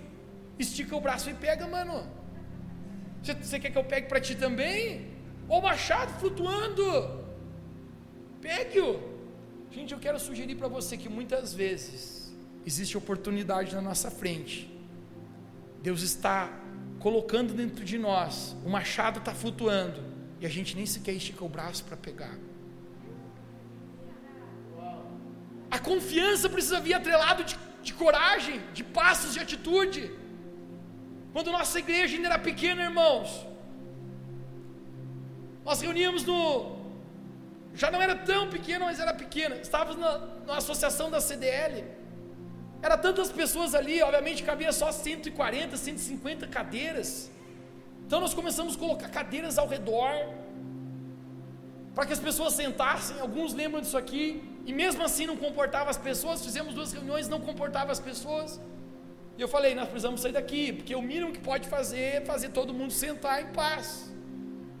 [0.58, 2.06] estica o braço e pega, mano.
[3.22, 5.06] Você, quer que eu pegue para ti também?
[5.48, 7.24] Olha o machado flutuando.
[8.40, 9.18] Pegue-o.
[9.70, 12.32] Gente, eu quero sugerir para você que muitas vezes
[12.64, 14.56] existe oportunidade na nossa frente.
[15.82, 16.50] Deus está
[16.98, 20.02] colocando dentro de nós, o machado está flutuando
[20.40, 22.36] e a gente nem sequer estica o braço para pegar.
[25.70, 30.10] A confiança precisa vir atrelado de, de coragem, de passos, de atitude.
[31.32, 33.46] Quando nossa igreja ainda era pequena, irmãos,
[35.64, 36.78] nós reuníamos no.
[37.74, 39.56] Já não era tão pequena, mas era pequena.
[39.56, 41.84] Estávamos na, na associação da CDL.
[42.80, 47.30] Era tantas pessoas ali, obviamente cabia só 140, 150 cadeiras.
[48.06, 50.12] Então nós começamos a colocar cadeiras ao redor,
[51.94, 53.18] para que as pessoas sentassem.
[53.20, 56.44] Alguns lembram disso aqui, e mesmo assim não comportava as pessoas.
[56.44, 58.60] Fizemos duas reuniões, não comportava as pessoas.
[59.36, 62.48] E eu falei, nós precisamos sair daqui, porque o mínimo que pode fazer é fazer
[62.50, 64.12] todo mundo sentar em paz.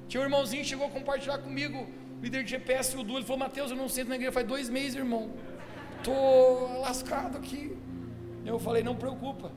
[0.08, 1.86] Tinha um irmãozinho que chegou a compartilhar comigo,
[2.22, 4.68] líder de GPS, o Du, ele falou, Mateus, eu não sento na igreja faz dois
[4.68, 5.30] meses, irmão.
[6.08, 7.76] Estou lascado aqui.
[8.46, 9.52] Eu falei, não preocupa.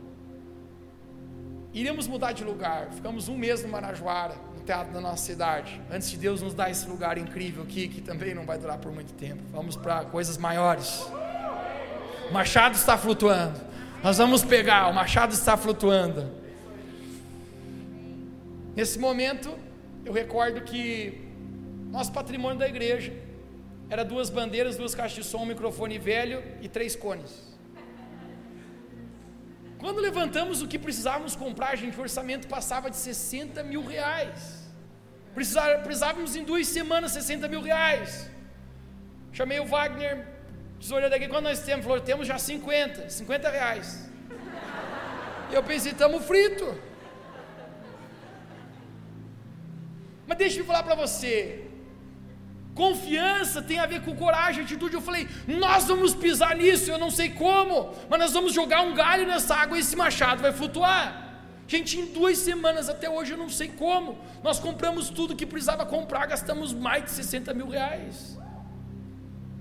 [1.74, 2.90] Iremos mudar de lugar.
[2.92, 5.82] Ficamos um mês no Marajoara, no teatro da nossa cidade.
[5.90, 8.92] Antes de Deus nos dar esse lugar incrível aqui, que também não vai durar por
[8.92, 9.42] muito tempo.
[9.50, 11.10] Vamos para coisas maiores.
[12.30, 13.58] O machado está flutuando.
[14.04, 16.30] Nós vamos pegar, o machado está flutuando.
[18.76, 19.58] Nesse momento,
[20.04, 21.30] eu recordo que
[21.92, 23.14] nosso patrimônio da igreja
[23.94, 27.32] era duas bandeiras, duas caixas de som, um microfone velho e três cones.
[29.78, 34.40] Quando levantamos o que precisávamos comprar, gente, o orçamento passava de 60 mil reais.
[35.34, 38.30] Precisávamos em duas semanas 60 mil reais.
[39.34, 40.26] Chamei o Wagner,
[40.80, 41.84] tesoureiro daqui, quando nós temos?
[41.84, 44.10] Falou, temos já 50, 50 reais.
[45.50, 46.80] E eu pensei, estamos frito.
[50.26, 51.71] Mas deixa eu falar para você.
[52.74, 54.94] Confiança tem a ver com coragem, atitude.
[54.94, 58.94] Eu falei, nós vamos pisar nisso, eu não sei como, mas nós vamos jogar um
[58.94, 61.30] galho nessa água e esse machado vai flutuar.
[61.68, 64.18] Gente, em duas semanas até hoje eu não sei como.
[64.44, 68.38] Nós compramos tudo que precisava comprar, gastamos mais de 60 mil reais.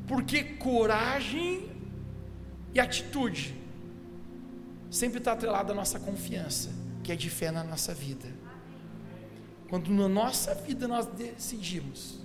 [0.06, 1.68] Porque coragem
[2.74, 3.54] e atitude
[4.90, 6.70] sempre está atrelada à nossa confiança,
[7.02, 8.26] que é de fé na nossa vida.
[9.68, 12.20] Quando na nossa vida nós decidimos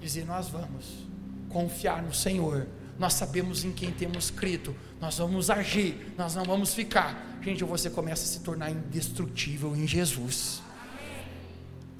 [0.00, 1.06] dizer nós vamos
[1.48, 2.66] confiar no Senhor,
[2.98, 7.38] nós sabemos em quem temos crido, nós vamos agir, nós não vamos ficar.
[7.40, 10.60] Gente, você começa a se tornar indestrutível em Jesus.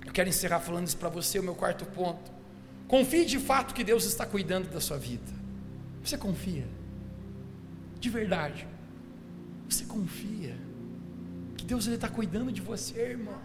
[0.05, 2.31] Eu quero encerrar falando isso para você, o meu quarto ponto.
[2.89, 5.33] Confie de fato que Deus está cuidando da sua vida.
[6.03, 6.67] Você confia?
[8.01, 8.67] De verdade.
[9.69, 10.57] Você confia
[11.57, 13.39] que Deus está cuidando de você, irmão?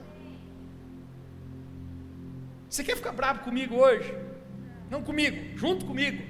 [2.69, 4.11] Você quer ficar bravo comigo hoje?
[4.93, 6.21] Não comigo, junto comigo.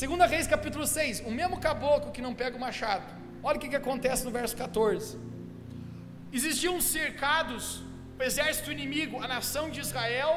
[0.00, 3.06] Segunda Reis capítulo 6, o mesmo caboclo que não pega o machado.
[3.42, 5.18] Olha o que, que acontece no verso 14.
[6.32, 7.82] Existiam cercados
[8.16, 10.34] o exército inimigo, a nação de Israel,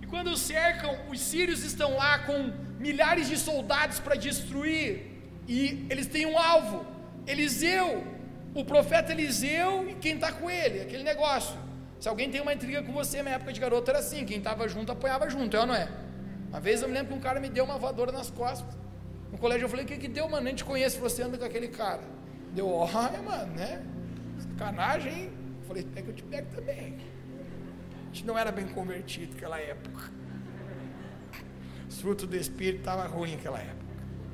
[0.00, 2.38] e quando cercam, os sírios estão lá com
[2.78, 4.88] milhares de soldados para destruir,
[5.48, 5.58] e
[5.90, 6.86] eles têm um alvo,
[7.26, 7.88] Eliseu,
[8.54, 11.65] o profeta Eliseu e quem está com ele, aquele negócio.
[12.06, 14.68] Se alguém tem uma intriga com você, na época de garoto era assim: quem estava
[14.68, 15.88] junto apoiava junto, é ou não é?
[16.50, 18.78] Uma vez eu me lembro que um cara me deu uma voadora nas costas.
[19.32, 20.44] No colégio eu falei: o que, que deu, mano?
[20.44, 22.02] Nem te conheço, você anda com aquele cara.
[22.54, 23.84] Deu, olha, mano, né?
[24.38, 25.32] Sacanagem, hein?
[25.62, 26.96] Eu falei: que eu te pego também.
[27.90, 30.08] A gente não era bem convertido naquela época.
[31.88, 33.84] O fruto do Espírito estava ruim naquela época.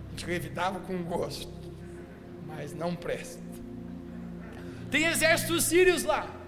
[0.09, 1.73] A gente revidava com gosto,
[2.47, 3.43] mas não presta.
[4.91, 6.42] Tem exércitos sírios lá.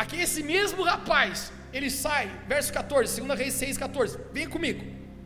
[0.00, 4.18] Aqui esse mesmo rapaz, ele sai, verso 14, 2 Reis 6, 14.
[4.32, 4.82] Vem comigo.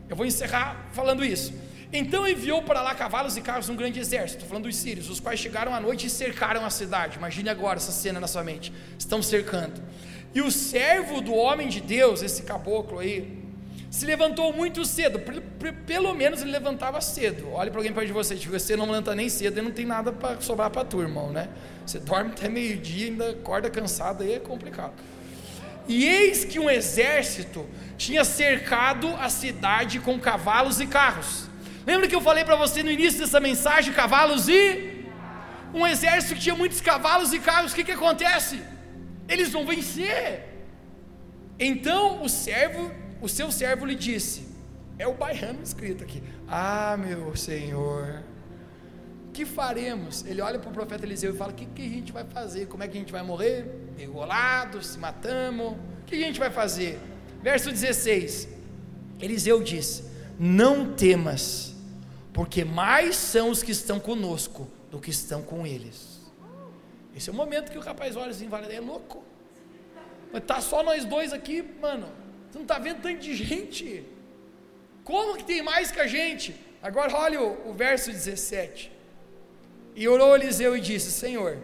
[0.09, 1.53] Eu vou encerrar falando isso.
[1.93, 5.21] Então enviou para lá cavalos e carros um grande exército, estou falando dos sírios, os
[5.21, 7.17] quais chegaram à noite e cercaram a cidade.
[7.17, 8.73] Imagine agora essa cena na sua mente.
[8.99, 9.81] Estão cercando.
[10.33, 13.44] E o servo do homem de Deus, esse caboclo aí,
[13.95, 15.21] se levantou muito cedo,
[15.87, 17.49] pelo menos ele levantava cedo.
[17.53, 20.11] Olhe para alguém perto de você, se você não levanta nem cedo, não tem nada
[20.11, 21.47] para sobrar para tu, irmão, né?
[21.85, 24.91] Você dorme até meio-dia, ainda acorda cansado, aí é complicado.
[25.87, 27.65] E eis que um exército
[27.97, 31.49] tinha cercado a cidade com cavalos e carros.
[31.87, 35.05] Lembra que eu falei para você no início dessa mensagem: cavalos e.
[35.73, 38.61] Um exército que tinha muitos cavalos e carros, o que, que acontece?
[39.29, 40.43] Eles vão vencer.
[41.57, 44.47] Então o servo o seu servo lhe disse:
[44.99, 46.21] É o baiano escrito aqui.
[46.47, 48.23] Ah, meu senhor,
[49.33, 50.23] que faremos?
[50.25, 52.67] Ele olha para o profeta Eliseu e fala: O que, que a gente vai fazer?
[52.67, 53.65] Como é que a gente vai morrer?
[53.97, 55.73] Engolados, se matamos?
[55.73, 56.99] O que a gente vai fazer?
[57.41, 58.47] Verso 16:
[59.19, 60.03] Eliseu disse:
[60.37, 61.73] Não temas,
[62.31, 66.21] porque mais são os que estão conosco do que estão com eles.
[67.15, 69.23] Esse é o momento que o rapaz olha assim e fala: É louco.
[70.31, 72.24] Mas tá só nós dois aqui, mano.
[72.55, 74.05] Você não está vendo tanto de gente?
[75.03, 76.55] Como que tem mais que a gente?
[76.81, 78.89] Agora olha o, o verso 17.
[79.93, 81.57] E orou Eliseu e disse: Senhor,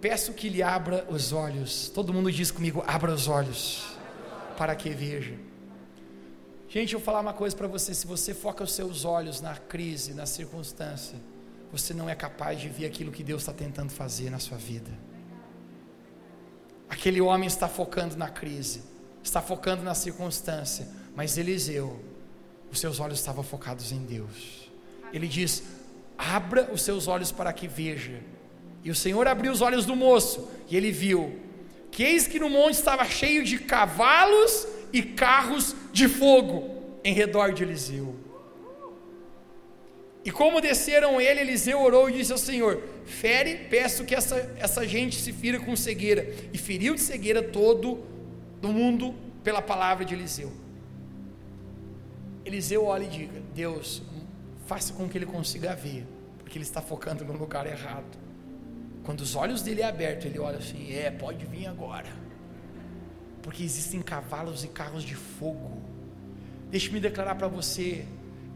[0.00, 1.88] peço que lhe abra os olhos.
[1.88, 3.96] Todo mundo diz comigo: abra os olhos,
[4.58, 5.36] para que veja.
[6.68, 9.54] Gente, eu vou falar uma coisa para você: se você foca os seus olhos na
[9.54, 11.16] crise, na circunstância,
[11.70, 14.90] você não é capaz de ver aquilo que Deus está tentando fazer na sua vida.
[16.88, 18.90] Aquele homem está focando na crise,
[19.22, 22.00] está focando na circunstância, mas Eliseu,
[22.70, 24.70] os seus olhos estavam focados em Deus.
[25.12, 25.62] Ele diz:
[26.16, 28.20] abra os seus olhos para que veja.
[28.84, 31.38] E o Senhor abriu os olhos do moço, e ele viu
[31.90, 37.52] que eis que no monte estava cheio de cavalos e carros de fogo em redor
[37.52, 38.16] de Eliseu.
[40.24, 44.86] E como desceram ele, Eliseu orou e disse ao Senhor: Fere, peço que essa, essa
[44.86, 46.32] gente se fira com cegueira.
[46.52, 48.04] E feriu de cegueira todo
[48.62, 50.52] do mundo pela palavra de Eliseu.
[52.44, 54.02] Eliseu olha e diga: Deus,
[54.66, 56.06] faça com que ele consiga ver,
[56.38, 58.22] porque ele está focando no lugar errado.
[59.02, 62.08] Quando os olhos dele é abertos, ele olha assim: é, pode vir agora,
[63.42, 65.82] porque existem cavalos e carros de fogo.
[66.70, 68.06] Deixe-me declarar para você: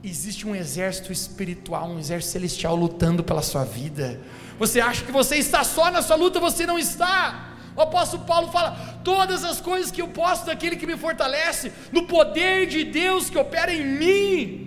[0.04, 4.20] existe um exército espiritual, um exército celestial lutando pela sua vida.
[4.56, 7.55] Você acha que você está só na sua luta, você não está.
[7.76, 12.06] O apóstolo Paulo fala: todas as coisas que eu posso daquele que me fortalece, no
[12.06, 14.62] poder de Deus que opera em mim.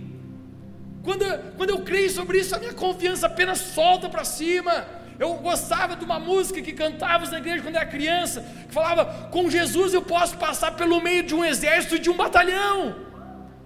[1.03, 1.25] Quando,
[1.57, 4.85] quando eu creio sobre isso, a minha confiança apenas solta para cima.
[5.17, 9.49] Eu gostava de uma música que cantávamos na igreja quando era criança, que falava: com
[9.49, 12.95] Jesus eu posso passar pelo meio de um exército e de um batalhão,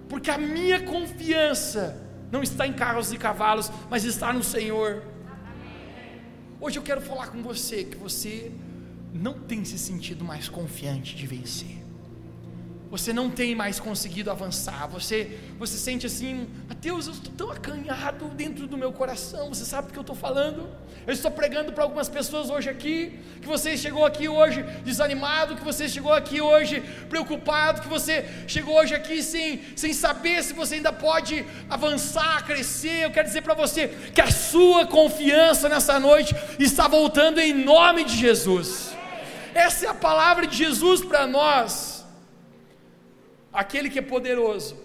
[0.08, 2.00] porque a minha confiança
[2.32, 5.04] não está em carros e cavalos, mas está no Senhor.
[6.60, 8.50] Hoje eu quero falar com você que você
[9.14, 11.84] não tem se sentido mais confiante de vencer.
[12.90, 18.28] você não tem mais conseguido avançar, você, você sente assim, Mateus, eu estou tão acanhado
[18.28, 20.68] dentro do meu coração, você sabe do que eu estou falando?
[21.04, 25.64] Eu estou pregando para algumas pessoas hoje aqui, que você chegou aqui hoje desanimado, que
[25.64, 30.76] você chegou aqui hoje preocupado, que você chegou hoje aqui sem, sem saber se você
[30.76, 33.06] ainda pode avançar, crescer.
[33.06, 38.04] Eu quero dizer para você que a sua confiança nessa noite está voltando em nome
[38.04, 38.93] de Jesus.
[39.54, 42.04] Essa é a palavra de Jesus para nós
[43.52, 44.76] aquele que é poderoso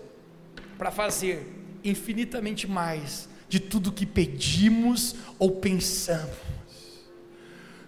[0.77, 1.43] para fazer
[1.83, 6.37] infinitamente mais de tudo que pedimos ou pensamos.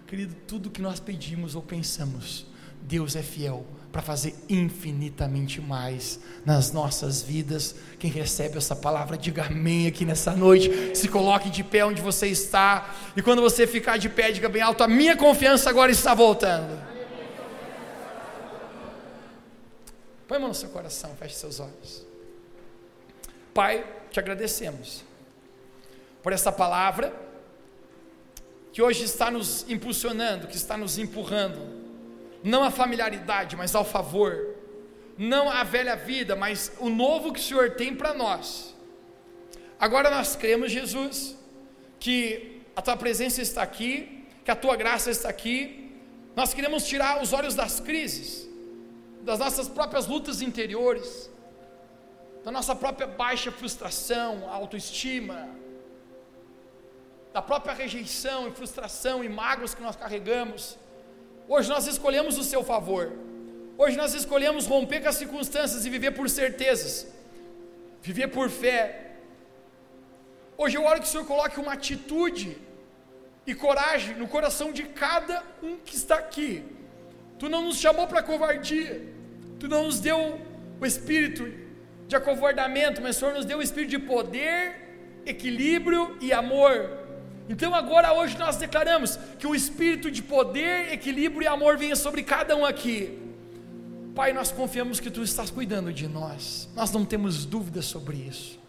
[0.08, 2.44] Querido, tudo que nós pedimos ou pensamos,
[2.82, 7.74] Deus é fiel para fazer infinitamente mais nas nossas vidas.
[7.98, 10.96] Quem recebe essa palavra, diga amém aqui nessa noite.
[10.96, 12.90] Se coloque de pé onde você está.
[13.14, 16.80] E quando você ficar de pé, diga bem alto: a minha confiança agora está voltando.
[20.26, 22.06] Põe a mão no seu coração, feche seus olhos.
[23.52, 25.04] Pai, te agradecemos
[26.22, 27.12] por essa palavra
[28.72, 31.81] que hoje está nos impulsionando, que está nos empurrando,
[32.42, 34.56] não a familiaridade, mas ao favor,
[35.16, 38.74] não a velha vida, mas o novo que o Senhor tem para nós.
[39.78, 41.36] Agora nós cremos, Jesus,
[41.98, 45.92] que a tua presença está aqui, que a tua graça está aqui.
[46.34, 48.52] Nós queremos tirar os olhos das crises
[49.22, 51.30] das nossas próprias lutas interiores,
[52.44, 55.48] da nossa própria baixa frustração, autoestima,
[57.32, 60.76] da própria rejeição e frustração e mágoas que nós carregamos.
[61.48, 63.12] Hoje nós escolhemos o seu favor.
[63.76, 67.06] Hoje nós escolhemos romper com as circunstâncias e viver por certezas,
[68.00, 69.12] viver por fé.
[70.56, 72.56] Hoje eu oro que o Senhor coloque uma atitude
[73.46, 76.64] e coragem no coração de cada um que está aqui.
[77.38, 79.02] Tu não nos chamou para covardia,
[79.62, 80.40] Tu não nos deu
[80.80, 81.48] o espírito
[82.08, 87.01] de acovardamento, mas o Senhor nos deu o espírito de poder, equilíbrio e amor.
[87.48, 92.22] Então agora hoje nós declaramos que o espírito de poder, equilíbrio e amor venha sobre
[92.22, 93.18] cada um aqui.
[94.14, 96.68] Pai, nós confiamos que tu estás cuidando de nós.
[96.74, 98.60] Nós não temos dúvidas sobre isso.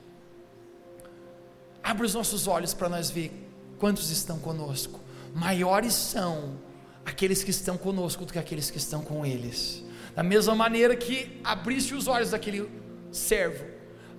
[1.84, 3.32] Abre os nossos olhos para nós ver
[3.78, 5.00] quantos estão conosco.
[5.36, 6.58] Maiores são
[7.06, 9.84] aqueles que estão conosco do que aqueles que estão com eles.
[10.16, 12.70] Da mesma maneira que abriste os olhos daquele
[13.12, 13.66] servo,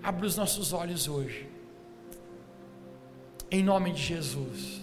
[0.02, 1.53] abre os nossos olhos hoje.
[3.50, 4.80] Em nome de Jesus.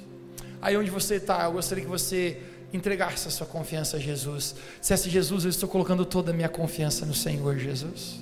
[0.62, 2.38] Aí onde você está, eu gostaria que você
[2.74, 4.55] entregasse a sua confiança a Jesus.
[4.80, 8.20] Dissesse, Jesus, eu estou colocando toda a minha confiança no Senhor Jesus.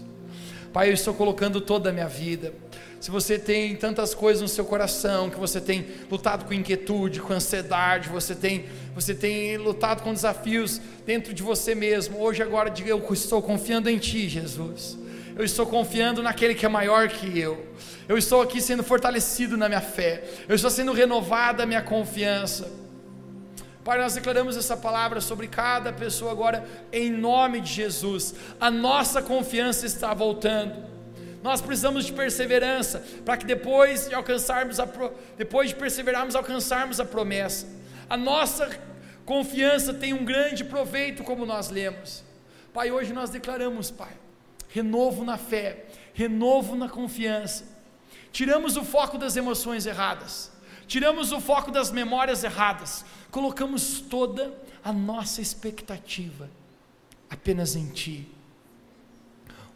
[0.72, 2.54] Pai, eu estou colocando toda a minha vida.
[3.00, 7.34] Se você tem tantas coisas no seu coração, que você tem lutado com inquietude, com
[7.34, 12.20] ansiedade, você tem você tem lutado com desafios dentro de você mesmo.
[12.20, 14.98] Hoje, agora, diga: Eu estou confiando em Ti, Jesus.
[15.40, 17.66] Eu estou confiando naquele que é maior que eu.
[18.10, 20.22] Eu estou aqui sendo fortalecido na minha fé.
[20.50, 22.70] Eu estou sendo renovada a minha confiança.
[23.82, 28.36] Pai, nós declaramos essa palavra sobre cada pessoa agora, em nome de Jesus.
[28.60, 30.76] A nossa confiança está voltando.
[31.42, 34.86] Nós precisamos de perseverança para que depois de alcançarmos a
[35.38, 37.66] depois de perseverarmos alcançarmos a promessa.
[38.10, 38.70] A nossa
[39.24, 42.26] confiança tem um grande proveito, como nós lemos.
[42.74, 44.12] Pai, hoje nós declaramos, Pai,
[44.70, 47.66] renovo na fé, renovo na confiança.
[48.32, 50.52] Tiramos o foco das emoções erradas,
[50.88, 54.54] tiramos o foco das memórias erradas, colocamos toda
[54.84, 56.50] a nossa expectativa
[57.30, 58.30] apenas em Ti.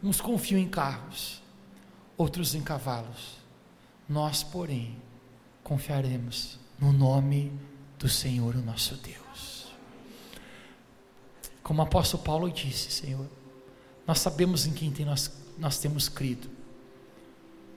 [0.02, 1.42] Uns confiam em carros,
[2.16, 3.38] outros em cavalos.
[4.08, 4.96] Nós, porém,
[5.62, 7.52] confiaremos no nome
[7.98, 9.72] do Senhor, o nosso Deus.
[11.62, 13.26] Como o apóstolo Paulo disse, Senhor,
[14.06, 16.48] nós sabemos em quem tem nós, nós temos crido.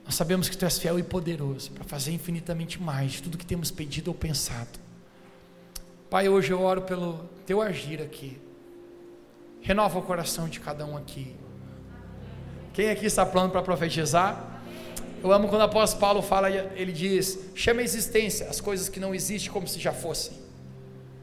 [0.04, 3.44] Nós sabemos que Tu és fiel e poderoso para fazer infinitamente mais de tudo que
[3.44, 4.78] temos pedido ou pensado.
[6.08, 8.38] Pai, hoje eu oro pelo Teu agir aqui.
[9.60, 11.34] Renova o coração de cada um aqui.
[12.72, 14.62] Quem aqui está pronto para profetizar?
[15.22, 19.00] Eu amo quando o apóstolo Paulo fala, ele diz: chama a existência as coisas que
[19.00, 20.38] não existem como se já fossem.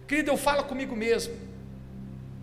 [0.08, 1.34] Querido, eu falo comigo mesmo.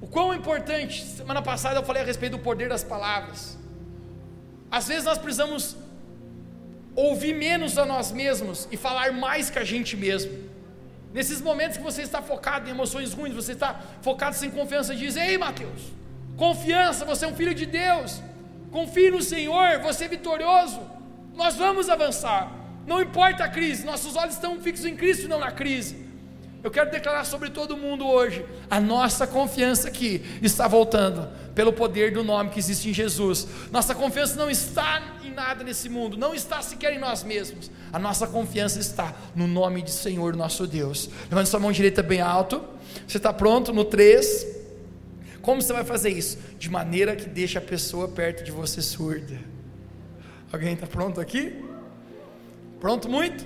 [0.02, 3.56] O quão importante, semana passada eu falei a respeito do poder das palavras.
[4.68, 5.76] Às vezes nós precisamos
[6.96, 10.32] ouvir menos a nós mesmos e falar mais que a gente mesmo.
[11.14, 15.14] Nesses momentos que você está focado em emoções ruins, você está focado sem confiança, diz:
[15.14, 15.82] Ei, Mateus,
[16.36, 18.20] confiança, você é um filho de Deus,
[18.72, 20.80] confie no Senhor, você é vitorioso,
[21.34, 22.50] nós vamos avançar.
[22.86, 26.11] Não importa a crise, nossos olhos estão fixos em Cristo, não na crise.
[26.62, 32.12] Eu quero declarar sobre todo mundo hoje: a nossa confiança aqui está voltando, pelo poder
[32.12, 33.48] do nome que existe em Jesus.
[33.70, 37.70] Nossa confiança não está em nada nesse mundo, não está sequer em nós mesmos.
[37.92, 41.10] A nossa confiança está no nome de Senhor nosso Deus.
[41.28, 42.62] Levante sua mão direita bem alto.
[43.06, 43.72] Você está pronto?
[43.72, 44.62] No 3.
[45.40, 46.38] Como você vai fazer isso?
[46.56, 49.40] De maneira que deixe a pessoa perto de você surda.
[50.52, 51.60] Alguém está pronto aqui?
[52.78, 53.44] Pronto muito?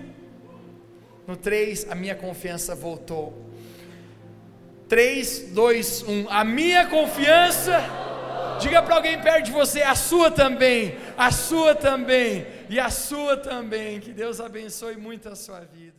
[1.26, 3.46] No 3, a minha confiança voltou.
[4.88, 6.30] 3, 2, 1.
[6.30, 7.80] A minha confiança.
[8.60, 13.36] Diga para alguém perto de você, a sua também, a sua também, e a sua
[13.36, 14.00] também.
[14.00, 15.95] Que Deus abençoe muito a sua vida.